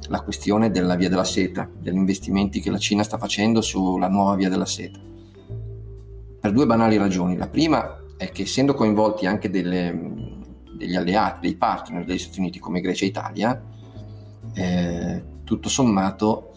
la 0.09 0.23
questione 0.23 0.71
della 0.71 0.97
via 0.97 1.11
della 1.11 1.25
seta, 1.25 1.69
degli 1.71 1.97
investimenti 1.97 2.61
che 2.61 2.71
la 2.71 2.79
Cina 2.79 3.03
sta 3.03 3.19
facendo 3.19 3.61
sulla 3.61 4.09
nuova 4.09 4.35
via 4.35 4.49
della 4.49 4.67
seta. 4.67 4.99
Per 6.41 6.53
due 6.53 6.67
banali 6.67 6.97
ragioni. 6.97 7.37
La 7.37 7.49
prima 7.49 8.03
è 8.17 8.31
che 8.31 8.43
essendo 8.43 8.75
coinvolti 8.75 9.27
anche 9.27 9.51
delle 9.51 10.28
degli 10.79 10.97
alleati, 10.97 11.41
dei 11.41 11.57
partner 11.57 12.05
degli 12.05 12.19
Stati 12.19 12.39
Uniti 12.39 12.59
come 12.59 12.81
Grecia 12.81 13.05
e 13.05 13.09
Italia, 13.09 13.63
eh, 14.55 15.23
tutto 15.45 15.69
sommato 15.69 16.53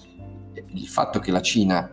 il 0.53 0.87
fatto 0.87 1.19
che 1.19 1.31
la 1.31 1.41
Cina, 1.41 1.89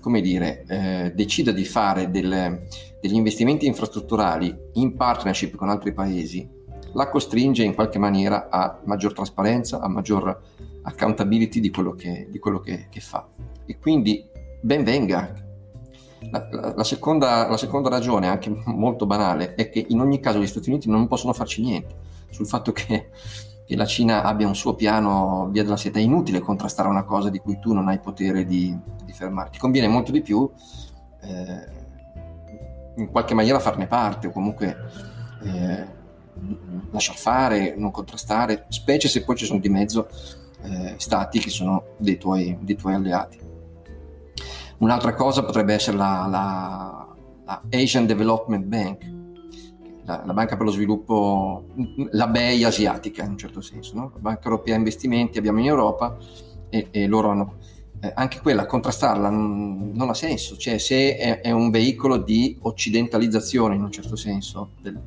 come 0.00 0.20
dire, 0.20 0.64
eh, 0.68 1.12
decida 1.14 1.50
di 1.50 1.64
fare 1.64 2.10
del, 2.10 2.66
degli 3.00 3.14
investimenti 3.14 3.66
infrastrutturali 3.66 4.56
in 4.74 4.94
partnership 4.94 5.56
con 5.56 5.68
altri 5.68 5.92
paesi, 5.92 6.48
la 6.92 7.08
costringe 7.08 7.64
in 7.64 7.74
qualche 7.74 7.98
maniera 7.98 8.48
a 8.48 8.80
maggior 8.84 9.12
trasparenza, 9.12 9.80
a 9.80 9.88
maggior 9.88 10.40
accountability 10.82 11.60
di 11.60 11.70
quello 11.70 11.92
che, 11.92 12.28
di 12.30 12.38
quello 12.38 12.60
che, 12.60 12.86
che 12.88 13.00
fa. 13.00 13.26
E 13.66 13.78
quindi 13.78 14.24
ben 14.60 14.84
venga 14.84 15.47
la, 16.30 16.48
la, 16.50 16.74
la, 16.76 16.84
seconda, 16.84 17.48
la, 17.48 17.56
seconda, 17.56 17.88
ragione, 17.88 18.28
anche 18.28 18.50
molto 18.66 19.06
banale, 19.06 19.54
è 19.54 19.70
che 19.70 19.84
in 19.88 20.00
ogni 20.00 20.20
caso 20.20 20.40
gli 20.40 20.46
Stati 20.46 20.68
Uniti 20.70 20.88
non 20.88 21.06
possono 21.06 21.32
farci 21.32 21.62
niente 21.62 21.94
sul 22.30 22.46
fatto 22.46 22.72
che, 22.72 23.10
che 23.66 23.76
la 23.76 23.86
Cina 23.86 24.22
abbia 24.22 24.46
un 24.46 24.54
suo 24.56 24.74
piano 24.74 25.48
via 25.50 25.62
della 25.62 25.76
seta. 25.76 25.98
È 25.98 26.02
inutile 26.02 26.40
contrastare 26.40 26.88
una 26.88 27.04
cosa 27.04 27.28
di 27.30 27.38
cui 27.38 27.58
tu 27.58 27.72
non 27.72 27.88
hai 27.88 27.98
potere 27.98 28.44
di, 28.44 28.76
di 29.04 29.12
fermarti. 29.12 29.58
Conviene 29.58 29.88
molto 29.88 30.12
di 30.12 30.20
più 30.20 30.50
eh, 31.22 31.76
in 32.96 33.10
qualche 33.10 33.34
maniera 33.34 33.60
farne 33.60 33.86
parte 33.86 34.26
o 34.26 34.30
comunque 34.30 34.76
eh, 35.42 35.86
lasciar 36.90 37.16
fare, 37.16 37.74
non 37.76 37.90
contrastare, 37.90 38.66
specie 38.68 39.08
se 39.08 39.24
poi 39.24 39.36
ci 39.36 39.46
sono 39.46 39.60
di 39.60 39.68
mezzo 39.68 40.08
eh, 40.62 40.94
stati 40.96 41.38
che 41.38 41.50
sono 41.50 41.94
dei 41.98 42.18
tuoi, 42.18 42.56
dei 42.60 42.76
tuoi 42.76 42.94
alleati. 42.94 43.47
Un'altra 44.78 45.14
cosa 45.14 45.44
potrebbe 45.44 45.74
essere 45.74 45.96
la, 45.96 46.26
la, 46.28 47.14
la 47.44 47.62
Asian 47.70 48.06
Development 48.06 48.64
Bank, 48.64 49.12
la, 50.04 50.22
la, 50.24 50.32
banca 50.32 50.56
per 50.56 50.66
lo 50.66 50.72
sviluppo, 50.72 51.64
la 52.12 52.28
BEI 52.28 52.64
asiatica 52.64 53.24
in 53.24 53.30
un 53.30 53.38
certo 53.38 53.60
senso, 53.60 53.96
no? 53.96 54.10
la 54.14 54.20
banca 54.20 54.44
europea 54.44 54.76
investimenti 54.76 55.38
abbiamo 55.38 55.58
in 55.58 55.66
Europa 55.66 56.16
e, 56.70 56.88
e 56.90 57.06
loro 57.06 57.30
hanno 57.30 57.56
eh, 58.00 58.12
anche 58.14 58.40
quella, 58.40 58.66
contrastarla 58.66 59.28
non, 59.28 59.90
non, 59.92 60.08
ha 60.08 60.14
senso, 60.14 60.56
cioè 60.56 60.78
se 60.78 61.16
è, 61.16 61.40
è, 61.40 61.50
un 61.50 61.70
veicolo 61.70 62.16
di 62.16 62.56
occidentalizzazione 62.62 63.74
in 63.74 63.82
un 63.82 63.90
certo 63.90 64.14
senso 64.14 64.70
del, 64.80 65.00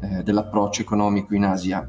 eh, 0.00 0.22
dell'approccio 0.24 0.82
economico 0.82 1.34
in 1.34 1.44
Asia, 1.44 1.88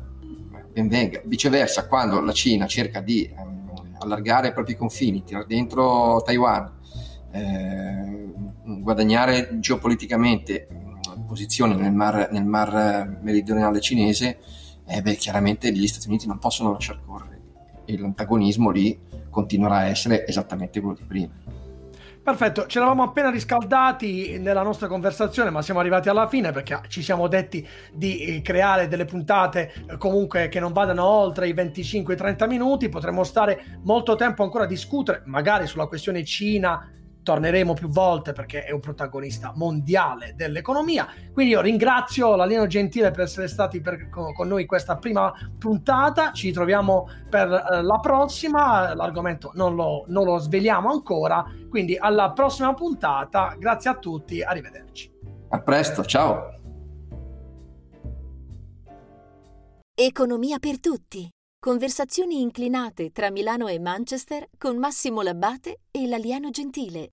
ben 0.72 0.88
venga. 0.88 1.20
Viceversa, 1.26 1.88
quando 1.88 2.22
la 2.22 2.32
Cina 2.32 2.68
cerca 2.68 3.02
di 3.02 3.26
ehm, 3.26 3.96
allargare 4.00 4.50
i 4.50 4.54
propri 4.54 4.76
confini, 4.76 5.24
tirare 5.24 5.46
dentro 5.48 6.22
Taiwan, 6.24 6.72
eh, 7.34 8.32
guadagnare 8.82 9.60
geopoliticamente 9.60 10.68
mm, 10.72 11.26
posizioni 11.26 11.76
nel 11.76 11.92
mar, 11.92 12.30
nel 12.32 12.46
mar 12.46 13.18
meridionale 13.22 13.82
cinese, 13.82 14.40
eh 14.86 15.02
beh, 15.02 15.16
chiaramente 15.16 15.72
gli 15.72 15.88
Stati 15.88 16.08
Uniti 16.08 16.28
non 16.28 16.40
possono 16.40 16.72
lasciare 16.72 17.00
correre 17.06 17.42
e 17.86 17.98
l'antagonismo 17.98 18.70
lì 18.70 18.98
continuerà 19.30 19.78
a 19.78 19.86
essere 19.86 20.28
esattamente 20.28 20.80
quello 20.80 20.96
di 20.96 21.06
prima. 21.06 21.32
Perfetto, 22.24 22.68
ci 22.68 22.78
eravamo 22.78 23.04
appena 23.04 23.30
riscaldati 23.30 24.38
nella 24.40 24.62
nostra 24.62 24.88
conversazione, 24.88 25.50
ma 25.50 25.62
siamo 25.62 25.82
arrivati 25.82 26.08
alla 26.08 26.30
fine 26.30 26.52
perché 26.52 26.80
ci 26.88 27.02
siamo 27.02 27.28
detti 27.28 27.68
di 27.92 28.20
eh, 28.20 28.42
creare 28.42 28.88
delle 28.88 29.04
puntate 29.04 29.74
eh, 29.90 29.98
comunque 29.98 30.48
che 30.48 30.62
non 30.62 30.72
vadano 30.72 31.04
oltre 31.04 31.50
i 31.50 31.54
25-30 31.54 32.48
minuti. 32.48 32.88
Potremmo 32.88 33.26
stare 33.26 33.80
molto 33.84 34.16
tempo 34.16 34.42
ancora 34.44 34.64
a 34.64 34.68
discutere, 34.68 35.24
magari 35.26 35.68
sulla 35.68 35.88
questione 35.88 36.24
Cina 36.24 36.90
torneremo 37.24 37.74
più 37.74 37.88
volte 37.88 38.34
perché 38.34 38.66
è 38.66 38.72
un 38.72 38.80
protagonista 38.80 39.54
mondiale 39.56 40.34
dell'economia. 40.36 41.08
Quindi 41.32 41.54
io 41.54 41.62
ringrazio 41.62 42.36
l'Alieno 42.36 42.68
Gentile 42.68 43.12
per 43.12 43.22
essere 43.22 43.48
stati 43.48 43.82
per, 43.82 44.10
con, 44.10 44.48
noi 44.48 44.66
questa 44.66 44.98
prima 44.98 45.34
puntata. 45.58 46.32
Ci 46.32 46.52
troviamo 46.52 47.08
per 47.30 47.48
eh, 47.48 47.82
la 47.82 48.00
prossima. 48.00 48.94
L'argomento 48.94 49.52
non 49.56 49.76
lo, 49.76 50.06
non 50.08 50.26
lo 50.26 50.38
sveliamo 50.38 50.92
ancora. 50.92 51.46
Quindi 51.70 51.98
alla 51.98 52.32
prossima 52.32 52.74
puntata. 52.74 53.56
Grazie 53.58 53.90
a 53.90 53.96
tutti. 53.96 54.42
Arrivederci. 54.44 55.12
A 55.50 55.62
presto. 55.62 56.04
Ciao. 56.04 56.52
Economia 59.96 60.60
per 60.60 60.80
tutti. 60.80 61.30
Conversazioni 61.64 62.42
inclinate 62.42 63.12
tra 63.12 63.32
Milano 63.32 63.68
e 63.68 63.80
Manchester 63.80 64.50
con 64.58 64.78
Massimo 64.78 65.22
Labbate 65.22 65.82
e 65.92 66.08
l'alieno 66.08 66.50
gentile. 66.50 67.02